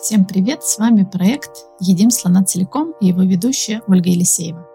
[0.00, 0.64] Всем привет!
[0.64, 4.66] С вами проект «Едим слона целиком» и его ведущая Ольга Елисеева.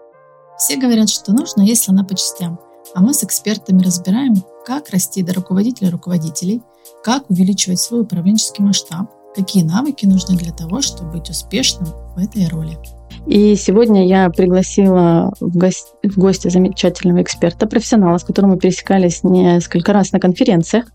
[0.56, 2.58] Все говорят, что нужно есть слона по частям,
[2.94, 6.62] а мы с экспертами разбираем, как расти до руководителя руководителей,
[7.02, 12.46] как увеличивать свой управленческий масштаб, какие навыки нужны для того, чтобы быть успешным в этой
[12.46, 12.78] роли.
[13.26, 19.24] И сегодня я пригласила в, гости, в гости замечательного эксперта, профессионала, с которым мы пересекались
[19.24, 20.86] несколько раз на конференциях,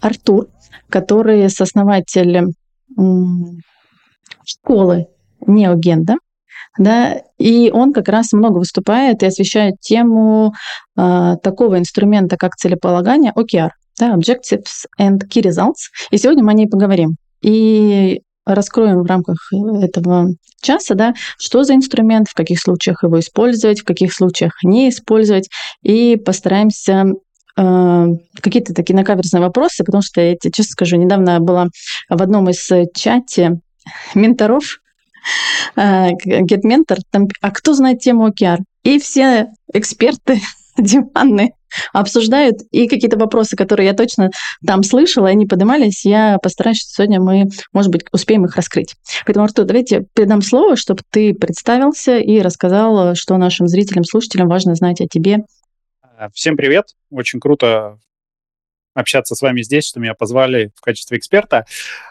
[0.00, 0.48] Артур,
[0.90, 2.54] который сооснователь
[4.44, 5.06] школы
[5.46, 6.16] Неогенда,
[6.78, 10.52] да, и он как раз много выступает и освещает тему
[10.96, 15.90] э, такого инструмента, как целеполагание OKR, да, Objectives and Key Results.
[16.10, 17.16] И сегодня мы о ней поговорим.
[17.42, 19.36] И раскроем в рамках
[19.82, 20.28] этого
[20.62, 25.48] часа, да, что за инструмент, в каких случаях его использовать, в каких случаях не использовать,
[25.82, 27.12] и постараемся э,
[27.56, 31.68] какие-то такие накаверзные вопросы, потому что я тебе честно скажу, недавно была
[32.08, 33.60] в одном из чате
[34.14, 34.78] менторов,
[35.76, 38.58] э, Get Mentor, там, а кто знает тему OKR?
[38.82, 40.40] И все эксперты
[40.78, 41.52] диванные
[41.92, 44.30] обсуждают, и какие-то вопросы, которые я точно
[44.66, 48.94] там слышала, они поднимались, я постараюсь, что сегодня мы, может быть, успеем их раскрыть.
[49.26, 54.74] Поэтому, Артур, давайте передам слово, чтобы ты представился и рассказал, что нашим зрителям, слушателям важно
[54.74, 55.40] знать о тебе.
[56.32, 56.96] Всем привет!
[57.10, 57.98] Очень круто
[58.94, 61.66] общаться с вами здесь, что меня позвали в качестве эксперта.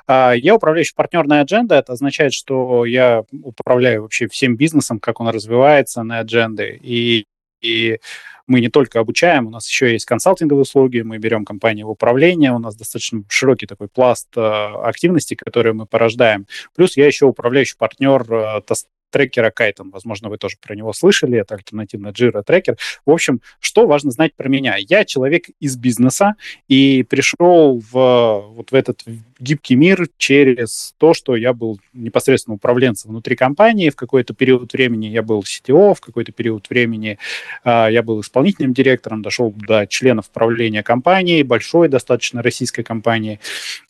[0.06, 1.74] А, я управляющий партнер на Agenda.
[1.74, 6.68] Это означает, что я управляю вообще всем бизнесом, как он развивается на Agenda.
[6.68, 7.26] И,
[7.62, 8.00] и
[8.46, 12.52] мы не только обучаем, у нас еще есть консалтинговые услуги, мы берем компании в управление,
[12.52, 16.46] у нас достаточно широкий такой пласт э, активностей, которые мы порождаем.
[16.76, 18.62] Плюс я еще управляющий партнер э,
[19.10, 19.92] трекера Kaiton.
[19.92, 21.40] Возможно, вы тоже про него слышали.
[21.40, 22.78] Это альтернативный Jira трекер.
[23.06, 24.76] В общем, что важно знать про меня?
[24.78, 26.36] Я человек из бизнеса
[26.68, 29.04] и пришел в, вот в этот
[29.40, 33.90] гибкий мир через то, что я был непосредственно управленцем внутри компании.
[33.90, 37.18] В какой-то период времени я был CTO, в какой-то период времени
[37.64, 43.40] э, я был исполнительным директором, дошел до членов правления компании, большой достаточно российской компании.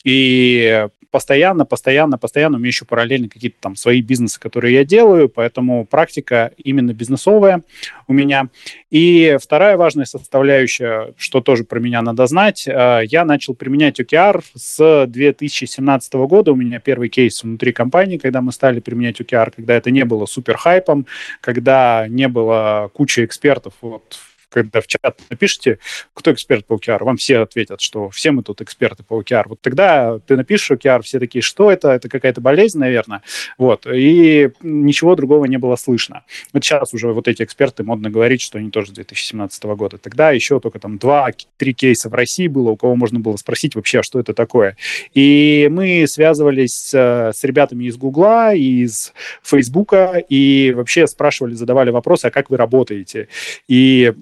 [0.04, 0.86] И
[1.16, 5.86] постоянно, постоянно, постоянно у меня еще параллельно какие-то там свои бизнесы, которые я делаю, поэтому
[5.86, 7.62] практика именно бизнесовая
[8.06, 8.48] у меня.
[8.90, 14.44] И вторая важная составляющая, что тоже про меня надо знать, э, я начал применять OKR
[14.54, 15.06] с
[15.38, 16.52] 2017 года.
[16.52, 20.26] У меня первый кейс внутри компании, когда мы стали применять OKR, когда это не было
[20.26, 21.06] супер хайпом,
[21.40, 24.18] когда не было кучи экспертов вот
[24.56, 25.78] когда в чат напишите,
[26.14, 29.44] кто эксперт по OKR, вам все ответят, что все мы тут эксперты по OKR.
[29.50, 31.90] Вот тогда ты напишешь OKR, все такие, что это?
[31.90, 33.20] Это какая-то болезнь, наверное.
[33.58, 33.86] Вот.
[33.86, 36.22] И ничего другого не было слышно.
[36.54, 39.98] Вот сейчас уже вот эти эксперты модно говорить, что они тоже с 2017 года.
[39.98, 43.98] Тогда еще только там два-три кейса в России было, у кого можно было спросить вообще,
[43.98, 44.78] а что это такое.
[45.12, 49.12] И мы связывались с ребятами из Гугла, из
[49.42, 53.28] Фейсбука, и вообще спрашивали, задавали вопросы, а как вы работаете?
[53.68, 54.14] И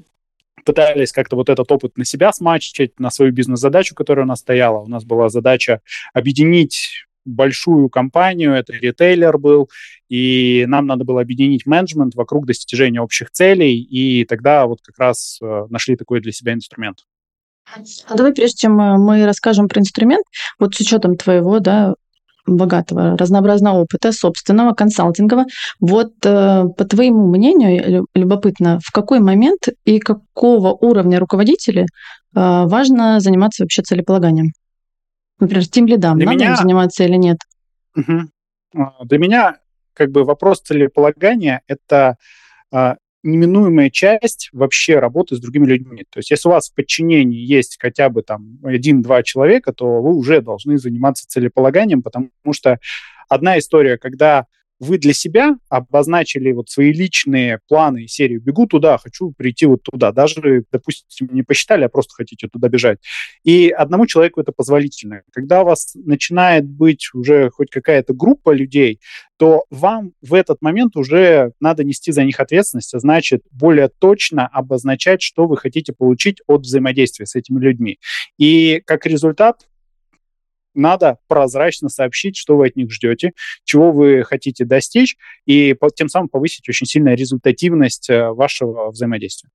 [0.64, 4.80] пытались как-то вот этот опыт на себя смачивать, на свою бизнес-задачу, которая у нас стояла.
[4.80, 5.80] У нас была задача
[6.12, 9.70] объединить большую компанию, это ритейлер был,
[10.08, 15.38] и нам надо было объединить менеджмент вокруг достижения общих целей, и тогда вот как раз
[15.42, 17.06] э, нашли такой для себя инструмент.
[18.06, 20.24] А давай, прежде чем э, мы расскажем про инструмент,
[20.58, 21.94] вот с учетом твоего да,
[22.46, 25.46] богатого, разнообразного опыта собственного, консалтингового.
[25.80, 31.86] Вот э, по твоему мнению, любопытно, в какой момент и какого уровня руководителей э,
[32.34, 34.52] важно заниматься вообще целеполаганием?
[35.40, 36.56] Например, тем лидам надо меня...
[36.56, 37.38] заниматься или нет?
[37.96, 38.84] Угу.
[39.04, 39.56] Для меня
[39.94, 42.16] как бы вопрос целеполагания– это
[42.72, 46.04] а, неминуемая часть вообще работы с другими людьми.
[46.10, 50.14] То есть если у вас в подчинении есть хотя бы там один-два человека, то вы
[50.14, 52.78] уже должны заниматься целеполаганием, потому что
[53.28, 54.46] одна история, когда
[54.80, 59.82] вы для себя обозначили вот свои личные планы и серию «бегу туда, хочу прийти вот
[59.82, 62.98] туда», даже, допустим, не посчитали, а просто хотите туда бежать.
[63.44, 65.22] И одному человеку это позволительно.
[65.32, 69.00] Когда у вас начинает быть уже хоть какая-то группа людей,
[69.36, 74.46] то вам в этот момент уже надо нести за них ответственность, а значит, более точно
[74.46, 77.98] обозначать, что вы хотите получить от взаимодействия с этими людьми.
[78.38, 79.66] И как результат
[80.74, 83.32] надо прозрачно сообщить, что вы от них ждете,
[83.64, 85.16] чего вы хотите достичь,
[85.46, 89.50] и тем самым повысить очень сильно результативность э, вашего взаимодействия.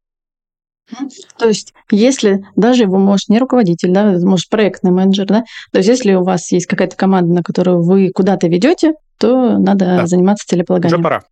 [1.37, 5.89] То есть, если даже вы, может, не руководитель, да, может, проектный менеджер, да, то есть,
[5.89, 10.07] если у вас есть какая-то команда, на которую вы куда-то ведете, то надо да.
[10.07, 10.99] заниматься целеполаганием.
[10.99, 11.23] Уже пора.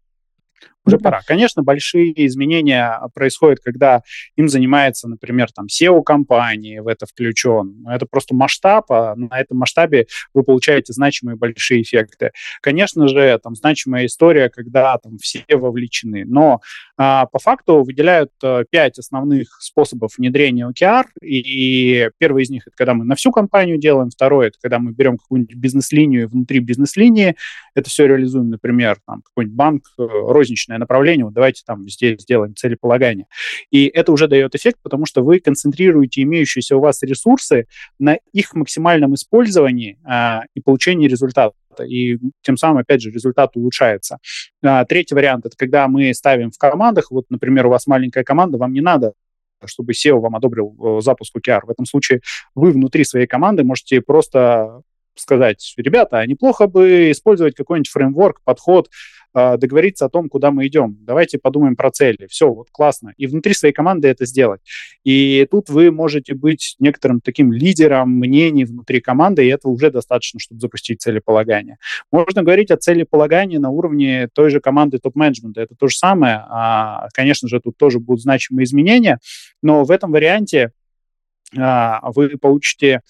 [0.87, 1.21] Уже пора.
[1.25, 4.01] Конечно, большие изменения происходят, когда
[4.35, 7.85] им занимается, например, там SEO компании в это включен.
[7.87, 12.31] Это просто масштаб, а на этом масштабе вы получаете значимые большие эффекты.
[12.61, 16.23] Конечно же, там значимая история, когда там все вовлечены.
[16.25, 16.61] Но
[16.97, 21.05] по факту выделяют а, пять основных способов внедрения OKR.
[21.21, 24.91] И первый из них это когда мы на всю компанию делаем, второй это когда мы
[24.93, 27.35] берем какую-нибудь бизнес-линию внутри бизнес-линии
[27.77, 32.55] это все реализуем, например, там какой-нибудь банк, э, розничное направление, вот давайте там здесь сделаем
[32.55, 33.27] целеполагание.
[33.69, 37.67] И это уже дает эффект, потому что вы концентрируете имеющиеся у вас ресурсы
[37.99, 41.53] на их максимальном использовании а, и получении результата
[41.83, 44.17] и тем самым, опять же, результат улучшается.
[44.63, 48.57] А, третий вариант– это когда мы ставим в командах, вот, например, у вас маленькая команда,
[48.57, 49.13] вам не надо
[49.65, 51.61] чтобы SEO вам одобрил э, запуск OKR.
[51.65, 52.21] В этом случае
[52.53, 54.83] вы внутри своей команды можете просто
[55.19, 58.89] сказать, ребята, а неплохо бы использовать какой-нибудь фреймворк, подход,
[59.33, 60.97] договориться о том, куда мы идем.
[61.01, 62.27] Давайте подумаем про цели.
[62.29, 63.13] Все, вот классно.
[63.17, 64.61] И внутри своей команды это сделать.
[65.03, 70.39] И тут вы можете быть некоторым таким лидером мнений внутри команды, и это уже достаточно,
[70.39, 71.77] чтобы запустить целеполагание.
[72.11, 75.61] Можно говорить о целеполагании на уровне той же команды топ-менеджмента.
[75.61, 76.43] Это то же самое.
[76.49, 79.19] А, конечно же, тут тоже будут значимые изменения,
[79.61, 80.71] но в этом варианте
[81.55, 83.01] а, вы получите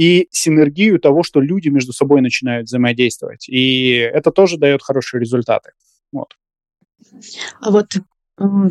[0.00, 3.46] и синергию того, что люди между собой начинают взаимодействовать.
[3.50, 5.72] И это тоже дает хорошие результаты.
[6.10, 6.28] Вот.
[7.60, 7.88] А вот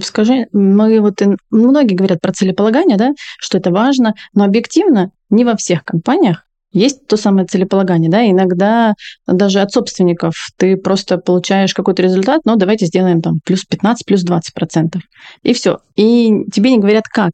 [0.02, 1.22] Скажи, мы вот
[1.52, 7.06] многие говорят про целеполагание, да, что это важно, но объективно не во всех компаниях есть
[7.06, 8.94] то самое целеполагание, да, иногда
[9.28, 14.24] даже от собственников ты просто получаешь какой-то результат, но давайте сделаем там плюс 15, плюс
[14.24, 15.04] 20 процентов,
[15.44, 15.80] и все.
[15.96, 17.34] И тебе не говорят как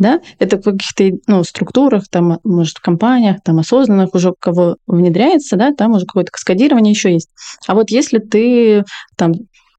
[0.00, 5.56] да, это в каких-то ну, структурах, там, может, в компаниях, там, осознанных уже кого внедряется,
[5.56, 7.28] да, там уже какое-то каскадирование еще есть.
[7.68, 8.82] А вот если ты
[9.16, 9.34] там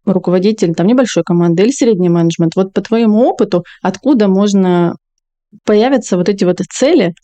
[0.06, 4.96] руководитель там небольшой команды или средний менеджмент, вот по твоему опыту, откуда можно
[5.66, 7.16] появятся вот эти вот цели,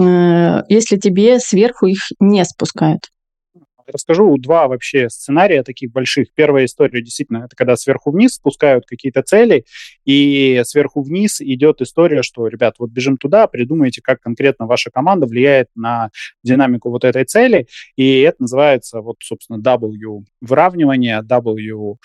[0.00, 3.08] э, если тебе сверху их не спускают?
[3.86, 6.28] Расскажу два вообще сценария таких больших.
[6.34, 9.66] Первая история действительно, это когда сверху вниз спускают какие-то цели,
[10.06, 15.26] и сверху вниз идет история, что, ребят, вот бежим туда, придумайте, как конкретно ваша команда
[15.26, 16.10] влияет на
[16.42, 17.66] динамику вот этой цели,
[17.96, 21.96] и это называется, вот, собственно, W выравнивание, W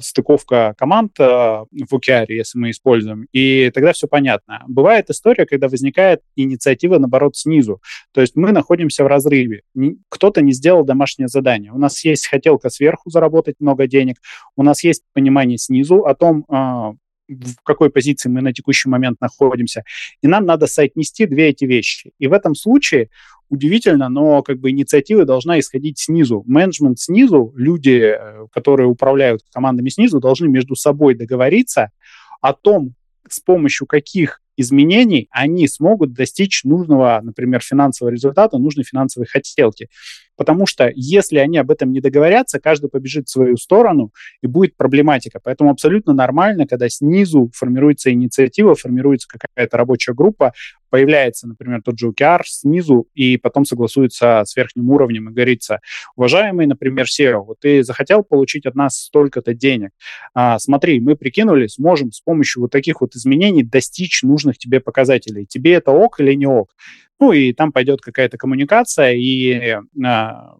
[0.00, 4.62] стыковка команд э, в OKR, если мы используем, и тогда все понятно.
[4.68, 7.80] Бывает история, когда возникает инициатива, наоборот, снизу.
[8.12, 9.62] То есть мы находимся в разрыве.
[10.08, 11.72] Кто-то не сделал домашнее задание.
[11.72, 14.16] У нас есть хотелка сверху заработать много денег,
[14.56, 16.92] у нас есть понимание снизу о том, э,
[17.30, 19.84] в какой позиции мы на текущий момент находимся.
[20.20, 22.12] И нам надо соотнести две эти вещи.
[22.18, 23.08] И в этом случае
[23.50, 26.42] удивительно, но как бы инициатива должна исходить снизу.
[26.46, 31.90] Менеджмент снизу, люди, э, которые управляют командами снизу, должны между собой договориться
[32.40, 32.94] о том,
[33.28, 39.88] с помощью каких изменений они смогут достичь нужного, например, финансового результата, нужной финансовой хотелки.
[40.36, 44.10] Потому что если они об этом не договорятся, каждый побежит в свою сторону,
[44.42, 45.38] и будет проблематика.
[45.42, 50.54] Поэтому абсолютно нормально, когда снизу формируется инициатива, формируется какая-то рабочая группа,
[50.90, 55.80] появляется, например, тот же OKR снизу, и потом согласуется с верхним уровнем и говорится,
[56.16, 59.90] уважаемый, например, SEO, вот ты захотел получить от нас столько-то денег.
[60.34, 65.46] А, смотри, мы прикинули, сможем с помощью вот таких вот изменений достичь нужных тебе показателей.
[65.46, 66.74] Тебе это ок или не ок?
[67.20, 70.56] Ну, и там пойдет какая-то коммуникация, и а,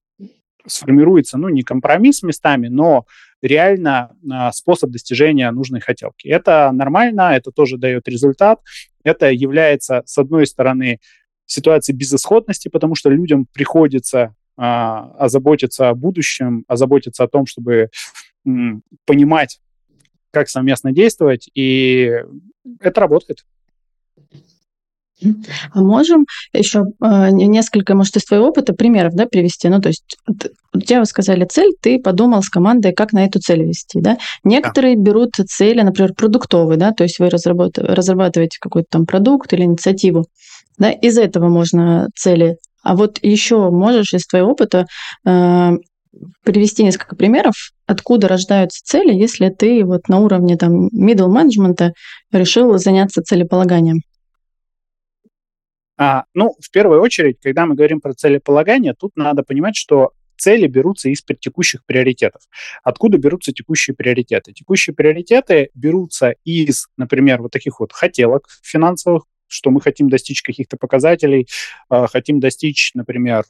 [0.66, 3.06] сформируется, ну, не компромисс местами, но
[3.42, 6.28] реально а, способ достижения нужной хотелки.
[6.28, 8.60] Это нормально, это тоже дает результат.
[9.04, 10.98] Это является, с одной стороны,
[11.46, 17.88] ситуацией безысходности, потому что людям приходится а, озаботиться о будущем, озаботиться о том, чтобы
[19.04, 19.60] понимать,
[20.32, 22.22] как совместно действовать, и
[22.80, 23.44] это работает.
[25.72, 29.68] А можем еще э, несколько, может, из твоего опыта примеров да, привести?
[29.68, 30.16] Ну, то есть
[30.72, 34.18] у тебя вы сказали цель, ты подумал с командой, как на эту цель вести, да?
[34.44, 35.02] Некоторые да.
[35.02, 40.26] берут цели, например, продуктовые, да, то есть вы разрабатываете какой-то там продукт или инициативу,
[40.78, 42.56] да, из этого можно цели.
[42.82, 44.86] А вот еще можешь из твоего опыта
[45.26, 45.70] э,
[46.44, 47.54] привести несколько примеров,
[47.86, 51.92] откуда рождаются цели, если ты вот на уровне там middle менеджмента
[52.32, 54.00] решил заняться целеполаганием?
[56.00, 60.66] А, ну, в первую очередь, когда мы говорим про целеполагание, тут надо понимать, что цели
[60.66, 62.40] берутся из текущих приоритетов.
[62.82, 64.54] Откуда берутся текущие приоритеты?
[64.54, 70.78] Текущие приоритеты берутся из, например, вот таких вот хотелок финансовых, что мы хотим достичь каких-то
[70.78, 71.46] показателей,
[71.90, 73.44] э, хотим достичь, например,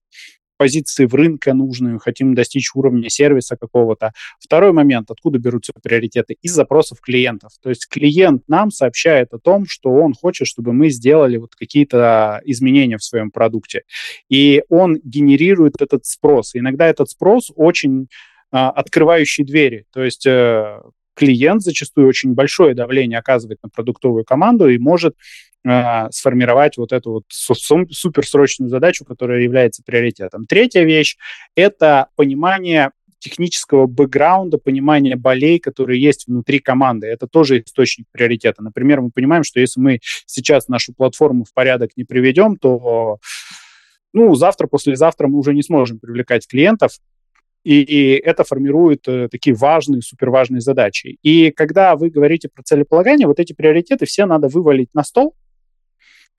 [0.60, 4.12] позиции в рынке нужные, хотим достичь уровня сервиса какого-то.
[4.38, 6.36] Второй момент, откуда берутся приоритеты?
[6.42, 7.52] Из запросов клиентов.
[7.62, 12.42] То есть клиент нам сообщает о том, что он хочет, чтобы мы сделали вот какие-то
[12.44, 13.84] изменения в своем продукте.
[14.28, 16.50] И он генерирует этот спрос.
[16.54, 18.08] Иногда этот спрос очень
[18.52, 19.86] а, открывающий двери.
[19.94, 20.78] То есть э,
[21.14, 25.14] клиент зачастую очень большое давление оказывает на продуктовую команду и может
[25.66, 30.46] э, сформировать вот эту вот суперсрочную задачу, которая является приоритетом.
[30.46, 31.16] Третья вещь–
[31.54, 37.06] это понимание технического бэкграунда, понимание болей, которые есть внутри команды.
[37.06, 38.62] Это тоже источник приоритета.
[38.62, 43.18] Например, мы понимаем, что если мы сейчас нашу платформу в порядок не приведем, то
[44.12, 46.92] ну, завтра, послезавтра мы уже не сможем привлекать клиентов,
[47.62, 51.18] и, и это формирует э, такие важные, суперважные задачи.
[51.22, 55.34] И когда вы говорите про целеполагание, вот эти приоритеты все надо вывалить на стол,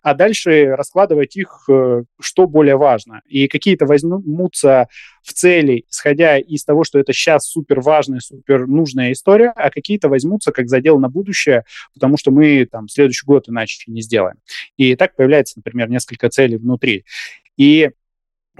[0.01, 3.21] а дальше раскладывать их, э, что более важно.
[3.27, 4.87] И какие-то возьмутся
[5.21, 10.09] в цели, исходя из того, что это сейчас супер важная, супер нужная история, а какие-то
[10.09, 14.37] возьмутся как задел на будущее, потому что мы там следующий год иначе не сделаем.
[14.77, 17.05] И так появляется, например, несколько целей внутри.
[17.57, 17.91] И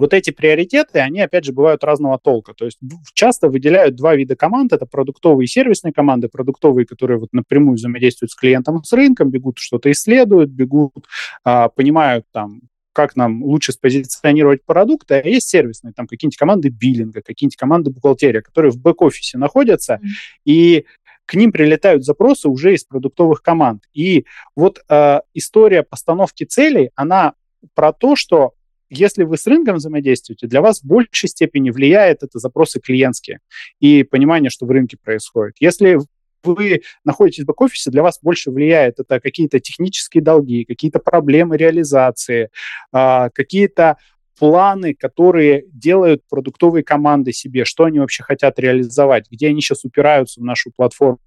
[0.02, 2.54] вот эти приоритеты, они, опять же, бывают разного толка.
[2.54, 2.80] То есть
[3.14, 4.74] часто выделяют два вида команд.
[4.74, 6.28] Это продуктовые и сервисные команды.
[6.28, 11.06] Продуктовые, которые вот напрямую взаимодействуют с клиентом, с рынком, бегут что-то исследуют, бегут,
[11.44, 12.62] а, понимают там,
[12.94, 18.42] как нам лучше спозиционировать продукты, а есть сервисные, там какие-нибудь команды биллинга, какие-нибудь команды бухгалтерия,
[18.42, 20.08] которые в бэк-офисе находятся, mm-hmm.
[20.46, 20.86] и
[21.26, 23.84] к ним прилетают запросы уже из продуктовых команд.
[23.94, 27.34] И вот э, история постановки целей, она
[27.76, 28.56] про то, что
[28.92, 33.40] если вы с рынком взаимодействуете, для вас в большей степени влияет это запросы клиентские
[33.80, 35.56] и понимание, что в рынке происходит.
[35.60, 35.98] Если
[36.44, 42.50] вы находитесь в бэк-офисе, для вас больше влияет это какие-то технические долги, какие-то проблемы реализации,
[42.92, 43.98] а, какие-то
[44.38, 50.42] планы, которые делают продуктовые команды себе, что они вообще хотят реализовать, где они сейчас упираются
[50.42, 51.20] в нашу платформу.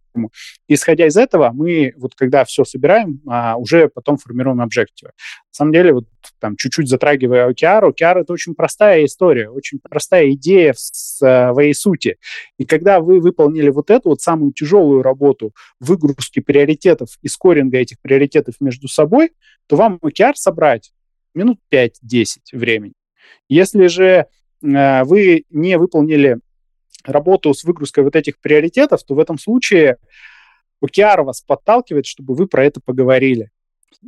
[0.68, 5.12] Исходя из этого, мы вот когда все собираем, а, уже потом формируем объективы.
[5.18, 6.04] На самом деле, вот
[6.40, 12.16] там чуть-чуть затрагивая OKR, OKR это очень простая история, очень простая идея в своей сути.
[12.58, 18.00] И когда вы выполнили вот эту вот самую тяжелую работу выгрузки приоритетов и скоринга этих
[18.00, 19.32] приоритетов между собой,
[19.66, 20.92] то вам OKR собрать
[21.34, 21.90] минут 5-10
[22.52, 22.94] времени.
[23.48, 24.26] Если же
[24.62, 26.38] э, вы не выполнили
[27.04, 29.96] работу с выгрузкой вот этих приоритетов, то в этом случае
[30.84, 33.50] OKR вас подталкивает, чтобы вы про это поговорили.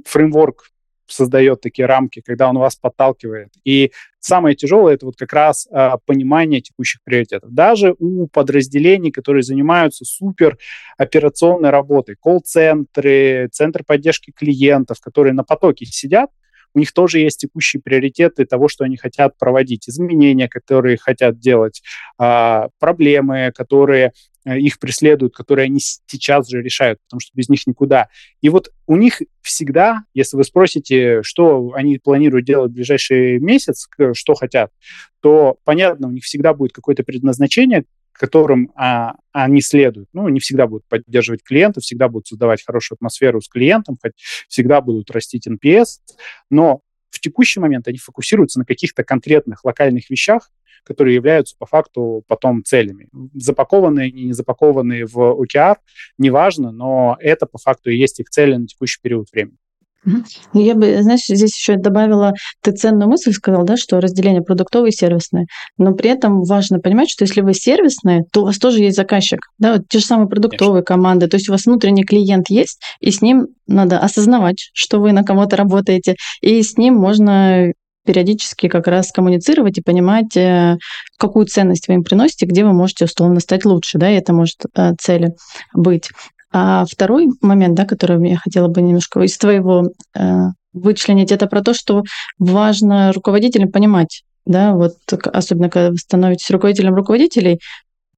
[0.05, 0.71] Фреймворк
[1.07, 3.50] создает такие рамки, когда он вас подталкивает.
[3.65, 7.53] И самое тяжелое это вот как раз э, понимание текущих приоритетов.
[7.53, 10.59] Даже у подразделений, которые занимаются супер
[10.99, 16.31] операционной работой, колл-центры, центр поддержки клиентов, которые на потоке сидят,
[16.76, 21.83] у них тоже есть текущие приоритеты того, что они хотят проводить, изменения, которые хотят делать,
[22.18, 24.12] а, проблемы, которые
[24.45, 28.09] э, их преследуют, которые они сейчас же решают, потому что без них никуда.
[28.42, 33.88] И вот у них всегда, если вы спросите, что они планируют делать в ближайший месяц,
[34.12, 34.71] что хотят,
[35.23, 37.87] то понятно, у них всегда будет какое-то предназначение,
[38.18, 40.08] которым а, они следуют.
[40.12, 44.12] Ну, не всегда будут поддерживать клиентов, всегда будут создавать хорошую атмосферу с клиентом, хоть
[44.49, 45.99] всегда будут растить NPS,
[46.50, 46.80] но
[47.11, 50.50] в текущий момент они фокусируются на каких-то конкретных локальных вещах,
[50.85, 53.08] которые являются по факту потом целями.
[53.35, 55.76] Запакованные не запакованные в OKR,
[56.16, 59.58] неважно, но это по факту и есть их цели на текущий период времени.
[60.06, 62.32] Ну, я бы, знаешь, здесь еще добавила,
[62.62, 65.46] ты ценную мысль сказал, да, что разделение продуктовое и сервисное.
[65.78, 69.40] Но при этом важно понимать, что если вы сервисные, то у вас тоже есть заказчик,
[69.58, 70.94] да, вот те же самые продуктовые Конечно.
[70.94, 71.26] команды.
[71.26, 75.25] То есть у вас внутренний клиент есть, и с ним надо осознавать, что вы на
[75.25, 77.72] кого-то работаете, и с ним можно
[78.06, 80.76] периодически как раз коммуницировать и понимать, э,
[81.18, 84.58] какую ценность вы им приносите, где вы можете условно стать лучше, да, и это может
[84.75, 85.32] э, цели
[85.75, 86.10] быть.
[86.58, 91.60] А второй момент, да, который я хотела бы немножко из твоего э, вычленить, это про
[91.60, 92.02] то, что
[92.38, 94.94] важно руководителям понимать, да, вот
[95.34, 97.60] особенно когда вы становитесь руководителем руководителей,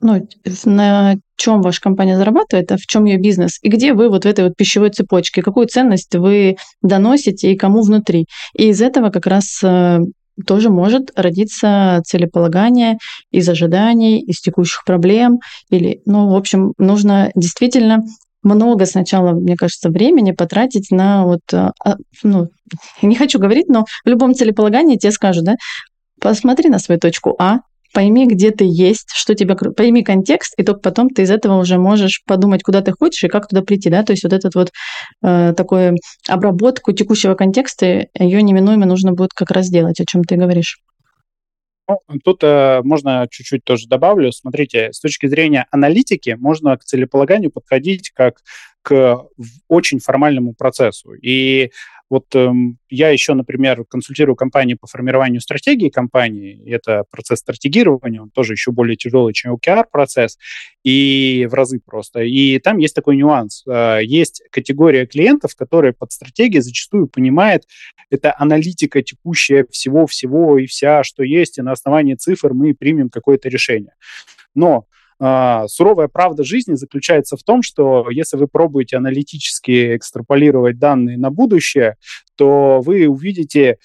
[0.00, 0.24] ну,
[0.64, 4.28] на чем ваша компания зарабатывает, а в чем ее бизнес, и где вы вот в
[4.28, 8.26] этой вот пищевой цепочке, какую ценность вы доносите и кому внутри.
[8.56, 9.98] И из этого как раз э,
[10.46, 12.98] тоже может родиться целеполагание
[13.32, 15.40] из ожиданий, из текущих проблем.
[15.70, 18.04] Или, ну, в общем, нужно действительно
[18.42, 22.48] много сначала, мне кажется, времени потратить на вот, а, а, ну,
[23.02, 25.56] не хочу говорить, но в любом целеполагании тебе скажут, да,
[26.20, 27.60] посмотри на свою точку А,
[27.94, 31.78] пойми, где ты есть, что тебе, пойми контекст, и только потом ты из этого уже
[31.78, 34.70] можешь подумать, куда ты хочешь и как туда прийти, да, то есть вот этот вот
[35.24, 35.96] э, такую
[36.28, 40.78] обработку текущего контекста, ее неминуемо нужно будет как раз сделать, о чем ты говоришь.
[41.88, 44.30] Ну, тут э, можно чуть-чуть тоже добавлю.
[44.30, 48.42] Смотрите, с точки зрения аналитики можно к целеполаганию подходить как
[48.82, 49.26] к
[49.68, 51.14] очень формальному процессу.
[51.14, 51.72] И
[52.10, 56.62] вот эм, я еще, например, консультирую компании по формированию стратегии компании.
[56.66, 60.38] Это процесс стратегирования, он тоже еще более тяжелый, чем OKR-процесс,
[60.84, 62.20] и в разы просто.
[62.20, 63.62] И там есть такой нюанс.
[63.68, 67.64] Э, есть категория клиентов, которые под стратегией зачастую понимает,
[68.10, 73.48] это аналитика текущая всего-всего и вся, что есть, и на основании цифр мы примем какое-то
[73.48, 73.92] решение.
[74.54, 74.86] Но
[75.20, 81.96] суровая правда жизни заключается в том, что если вы пробуете аналитически экстраполировать данные на будущее,
[82.36, 83.78] то вы увидите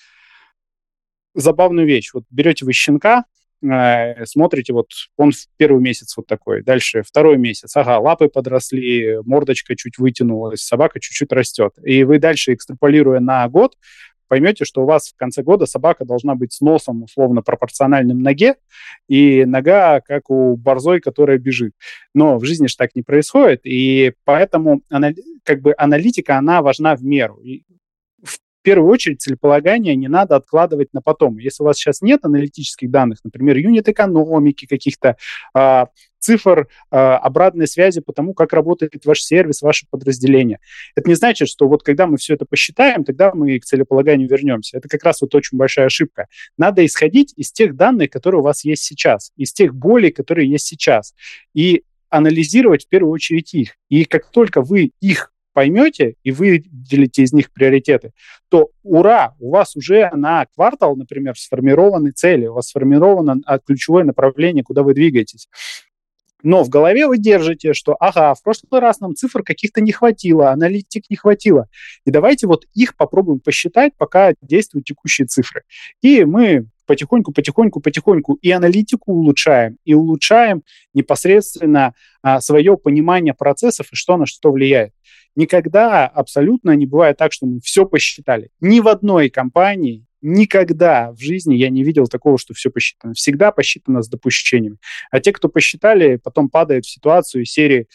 [1.36, 2.12] забавную вещь.
[2.14, 3.26] Вот берете вы щенка,
[3.64, 4.88] э, смотрите, вот
[5.18, 10.62] он в первый месяц вот такой, дальше второй месяц, ага, лапы подросли, мордочка чуть вытянулась,
[10.62, 11.74] собака чуть-чуть растет.
[11.84, 13.76] И вы дальше, экстраполируя на год,
[14.28, 18.56] поймете, что у вас в конце года собака должна быть с носом условно пропорциональным ноге,
[19.08, 21.74] и нога как у борзой, которая бежит.
[22.14, 24.82] Но в жизни же так не происходит, и поэтому
[25.44, 27.38] как бы аналитика, она важна в меру.
[27.38, 27.64] И
[28.64, 31.38] в первую очередь целеполагание не надо откладывать на потом.
[31.38, 35.18] Если у вас сейчас нет аналитических данных, например, юнит экономики каких-то,
[35.54, 35.88] а,
[36.20, 40.60] цифр э, обратной связи по тому, как работает ваш сервис, ваше подразделение.
[40.96, 44.78] Это не значит, что вот когда мы все это посчитаем, тогда мы к целеполаганию вернемся.
[44.78, 46.28] Это как раз вот очень большая ошибка.
[46.58, 50.66] Надо исходить из тех данных, которые у вас есть сейчас, из тех болей, которые есть
[50.66, 51.14] сейчас,
[51.54, 53.76] и анализировать в первую очередь их.
[53.90, 58.12] И как только вы их поймете и выделите из них приоритеты,
[58.50, 64.04] то ура, у вас уже на квартал, например, сформированы цели, у вас сформировано а, ключевое
[64.04, 65.48] направление, куда вы двигаетесь.
[66.44, 70.52] Но в голове вы держите, что, ага, в прошлый раз нам цифр каких-то не хватило,
[70.52, 71.68] аналитик не хватило.
[72.06, 75.64] И давайте вот их попробуем посчитать, пока действуют текущие цифры.
[76.02, 83.88] И мы потихоньку, потихоньку, потихоньку и аналитику улучшаем, и улучшаем непосредственно а, свое понимание процессов
[83.94, 84.92] и что на что влияет.
[85.36, 88.50] Никогда абсолютно не бывает так, что мы все посчитали.
[88.60, 93.14] Ни в одной компании Никогда в жизни я не видел такого, что все посчитано.
[93.14, 94.78] Всегда посчитано с допущениями.
[95.12, 97.88] А те, кто посчитали, потом падают в ситуацию серии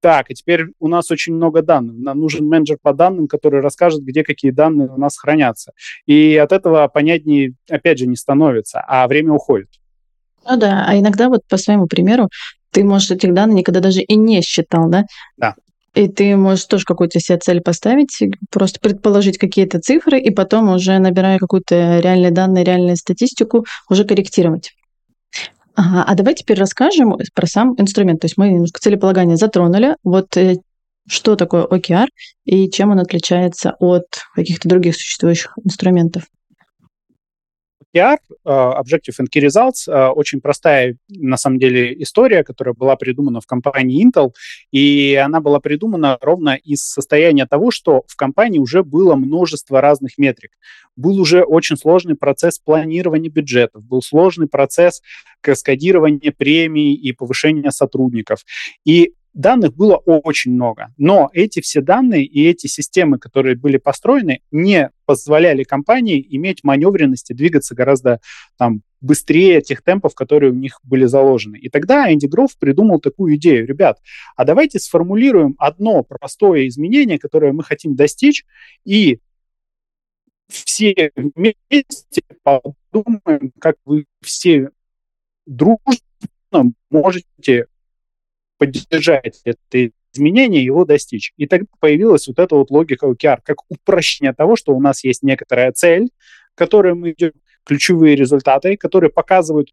[0.00, 1.94] так, и теперь у нас очень много данных.
[1.96, 5.72] Нам нужен менеджер по данным, который расскажет, где какие данные у нас хранятся.
[6.06, 9.68] И от этого понятнее, опять же, не становится, а время уходит.
[10.44, 12.28] Ну да, а иногда вот по своему примеру,
[12.72, 15.04] ты, может, этих данных никогда даже и не считал, да?
[15.36, 15.54] Да.
[15.96, 18.18] И ты можешь тоже какую-то себе цель поставить,
[18.50, 24.72] просто предположить какие-то цифры, и потом уже набирая какую-то реальные данные, реальную статистику, уже корректировать.
[25.74, 28.20] Ага, а давай теперь расскажем про сам инструмент.
[28.20, 29.96] То есть мы немножко целеполагание затронули.
[30.04, 30.56] Вот э,
[31.08, 32.08] что такое OKR
[32.44, 34.04] и чем он отличается от
[34.34, 36.24] каких-то других существующих инструментов?
[37.96, 42.96] OKR, э, Objective and Key Results, э, очень простая, на самом деле, история, которая была
[42.96, 44.32] придумана в компании Intel,
[44.70, 50.18] и она была придумана ровно из состояния того, что в компании уже было множество разных
[50.18, 50.52] метрик.
[50.96, 55.02] Был уже очень сложный процесс планирования бюджетов, был сложный процесс
[55.40, 58.44] каскадирования премий и повышения сотрудников.
[58.84, 64.40] И данных было очень много, но эти все данные и эти системы, которые были построены,
[64.50, 68.20] не позволяли компании иметь маневренность и двигаться гораздо
[68.56, 71.58] там, быстрее тех темпов, которые у них были заложены.
[71.58, 73.66] И тогда Энди Гроф придумал такую идею.
[73.66, 74.00] Ребят,
[74.36, 78.44] а давайте сформулируем одно простое изменение, которое мы хотим достичь,
[78.84, 79.20] и
[80.48, 84.70] все вместе подумаем, как вы все
[85.44, 87.66] дружно можете
[88.58, 91.32] поддержать это изменение, его достичь.
[91.36, 95.22] И тогда появилась вот эта вот логика OKR, как упрощение того, что у нас есть
[95.22, 96.08] некоторая цель,
[96.54, 97.32] к которой мы идем,
[97.64, 99.70] ключевые результаты, которые показывают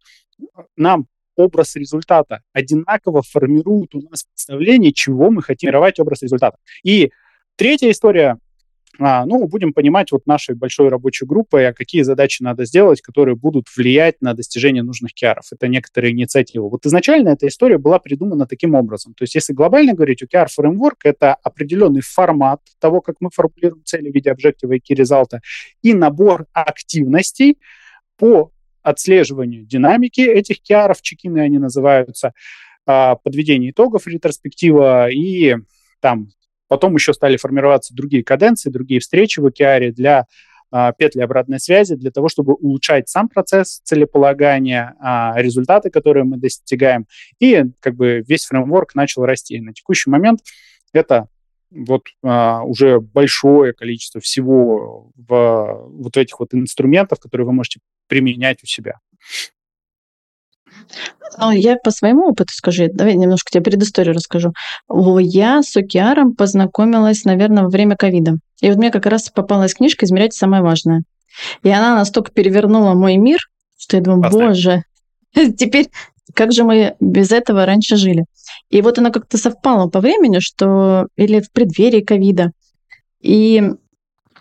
[0.75, 6.57] нам образ результата, одинаково формируют у нас представление, чего мы хотим формировать образ результата.
[6.83, 7.11] И
[7.55, 8.37] третья история
[8.99, 13.35] а, ну, будем понимать вот нашей большой рабочей группой, а какие задачи надо сделать, которые
[13.35, 15.45] будут влиять на достижение нужных киаров.
[15.51, 16.69] Это некоторые инициативы.
[16.69, 19.15] Вот изначально эта история была придумана таким образом.
[19.15, 24.11] То есть если глобально говорить, OKR Framework— это определенный формат того, как мы формулируем цели
[24.11, 25.39] в виде объектива и key
[25.81, 27.57] и набор активностей
[28.17, 28.51] по
[28.83, 32.33] отслеживанию динамики этих киаров, чекины они называются,
[32.85, 35.55] а, подведение итогов ретроспектива и
[36.01, 36.27] там
[36.73, 40.25] Потом еще стали формироваться другие каденции, другие встречи в океаре для
[40.71, 46.37] а, петли обратной связи для того, чтобы улучшать сам процесс целеполагания, а, результаты, которые мы
[46.37, 47.05] достигаем,
[47.37, 49.61] и как бы весь фреймворк начал расти.
[49.61, 50.39] На текущий момент
[50.93, 51.27] это
[51.69, 58.63] вот а, уже большое количество всего в вот этих вот инструментов, которые вы можете применять
[58.63, 58.99] у себя.
[61.39, 64.53] Ну, я по своему опыту скажу, давай немножко тебе предысторию расскажу.
[64.89, 68.37] Я с OKR познакомилась, наверное, во время ковида.
[68.61, 71.03] И вот мне как раз попалась книжка «Измерять самое важное».
[71.63, 73.39] И она настолько перевернула мой мир,
[73.77, 74.47] что я думаю, Поставь.
[74.47, 74.83] боже,
[75.33, 75.89] теперь
[76.33, 78.25] как же мы без этого раньше жили?
[78.69, 82.51] И вот она как-то совпала по времени, что или в преддверии ковида.
[83.21, 83.61] И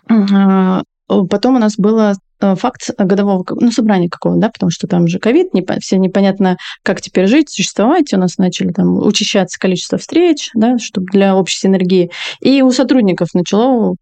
[0.09, 2.15] э, потом у нас было
[2.55, 7.01] факт годового ну, собрания какого да, потому что там же ковид, не, все непонятно, как
[7.01, 8.13] теперь жить, существовать.
[8.13, 12.11] У нас начали там учащаться количество встреч, да, чтобы для общей синергии.
[12.41, 13.95] И у сотрудников начало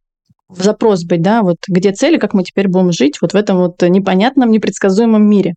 [0.50, 3.82] запрос быть, да, вот где цели, как мы теперь будем жить вот в этом вот
[3.82, 5.56] непонятном, непредсказуемом мире.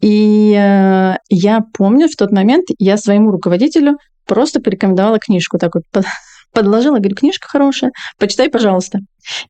[0.00, 5.84] И э, я помню, в тот момент я своему руководителю просто порекомендовала книжку, так вот
[6.56, 9.00] подложила, говорю, книжка хорошая, почитай, пожалуйста.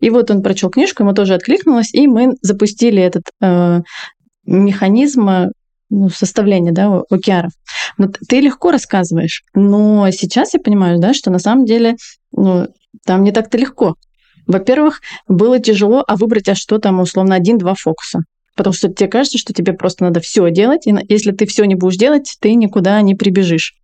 [0.00, 3.80] И вот он прочел книжку, ему тоже откликнулось, и мы запустили этот э,
[4.44, 5.50] механизм э,
[5.88, 7.52] ну, составления да, океаров.
[7.96, 11.94] Вот ты легко рассказываешь, но сейчас я понимаю, да, что на самом деле
[12.32, 12.66] ну,
[13.06, 13.94] там не так-то легко.
[14.48, 18.20] Во-первых, было тяжело, а выбрать, а что там, условно, один-два фокуса.
[18.56, 21.76] Потому что тебе кажется, что тебе просто надо все делать, и если ты все не
[21.76, 23.74] будешь делать, ты никуда не прибежишь.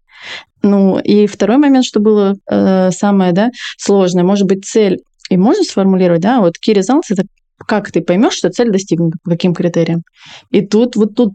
[0.63, 4.99] Ну, и второй момент, что было э, самое да, сложное, может быть, цель
[5.29, 7.25] и можно сформулировать, да, вот key results– это
[7.67, 10.03] как ты поймешь, что цель достигнута, по каким критериям.
[10.51, 11.33] И тут, вот тут,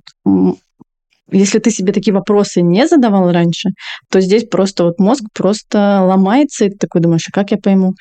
[1.32, 3.70] если ты себе такие вопросы не задавал раньше,
[4.10, 7.94] то здесь просто вот мозг просто ломается, и ты такой думаешь, а как я пойму?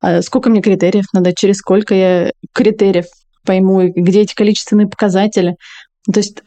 [0.00, 3.06] А сколько мне критериев надо, через сколько я критериев
[3.44, 5.56] пойму, где эти количественные показатели.
[6.12, 6.42] То есть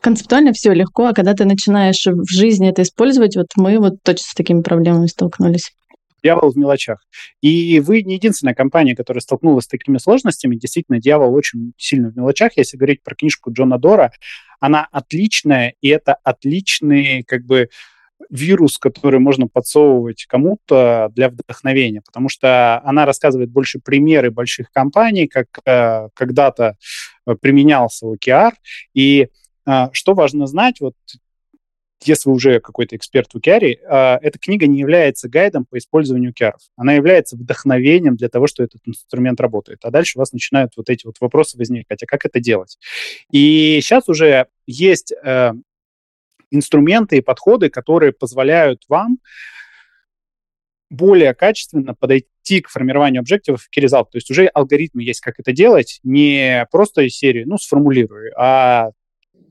[0.00, 4.24] концептуально все легко, а когда ты начинаешь в жизни это использовать, вот мы вот точно
[4.28, 5.72] с такими проблемами столкнулись.
[6.22, 7.04] Дьявол в мелочах.
[7.42, 10.56] И вы не единственная компания, которая столкнулась с такими сложностями.
[10.56, 12.52] Действительно, дьявол очень сильно в мелочах.
[12.56, 14.10] Если говорить про книжку Джона Дора,
[14.58, 17.68] она отличная, и это отличный как бы
[18.30, 25.26] вирус, который можно подсовывать кому-то для вдохновения, потому что она рассказывает больше примеры больших компаний,
[25.26, 26.76] как э, когда-то
[27.26, 28.52] э, применялся OKR,
[28.94, 29.28] и
[29.66, 30.94] э, что важно знать, вот
[32.06, 36.32] если вы уже какой-то эксперт в OKR, э, эта книга не является гайдом по использованию
[36.32, 36.52] OKR.
[36.76, 39.80] Она является вдохновением для того, что этот инструмент работает.
[39.82, 42.78] А дальше у вас начинают вот эти вот вопросы возникать, а как это делать?
[43.30, 45.52] И сейчас уже есть э,
[46.54, 49.18] инструменты и подходы, которые позволяют вам
[50.90, 54.06] более качественно подойти к формированию объективов key result.
[54.12, 58.90] То есть уже алгоритмы есть, как это делать, не просто из серии, ну, сформулирую, а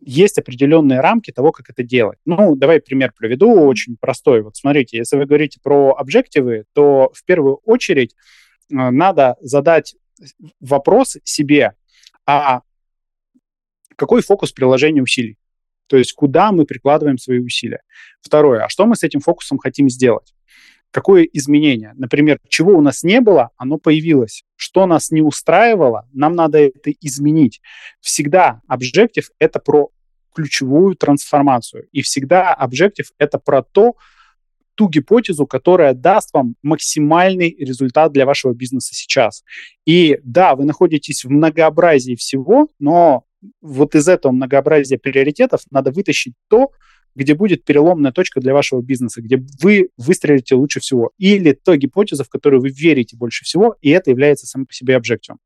[0.05, 2.19] есть определенные рамки того, как это делать.
[2.25, 4.41] Ну, давай пример приведу, очень простой.
[4.41, 9.95] Вот смотрите, если вы говорите про объективы, то в первую очередь э, надо задать
[10.59, 11.73] вопрос себе,
[12.25, 12.61] а
[13.95, 15.37] какой фокус приложения усилий?
[15.87, 17.81] То есть куда мы прикладываем свои усилия.
[18.21, 20.33] Второе, а что мы с этим фокусом хотим сделать?
[20.91, 21.93] Какое изменение?
[21.95, 24.43] Например, чего у нас не было, оно появилось.
[24.55, 27.61] Что нас не устраивало, нам надо это изменить.
[27.99, 29.89] Всегда объектив— это про
[30.35, 31.87] ключевую трансформацию.
[31.91, 33.95] И всегда объектив— это про то,
[34.75, 39.43] ту гипотезу, которая даст вам максимальный результат для вашего бизнеса сейчас.
[39.85, 43.23] И да, вы находитесь в многообразии всего, но
[43.61, 46.71] вот из этого многообразия приоритетов надо вытащить то,
[47.15, 51.11] где будет переломная точка для вашего бизнеса, где вы выстрелите лучше всего.
[51.17, 54.95] Или то гипотеза, в которую вы верите больше всего, и это является самим по себе
[54.95, 55.39] объективом.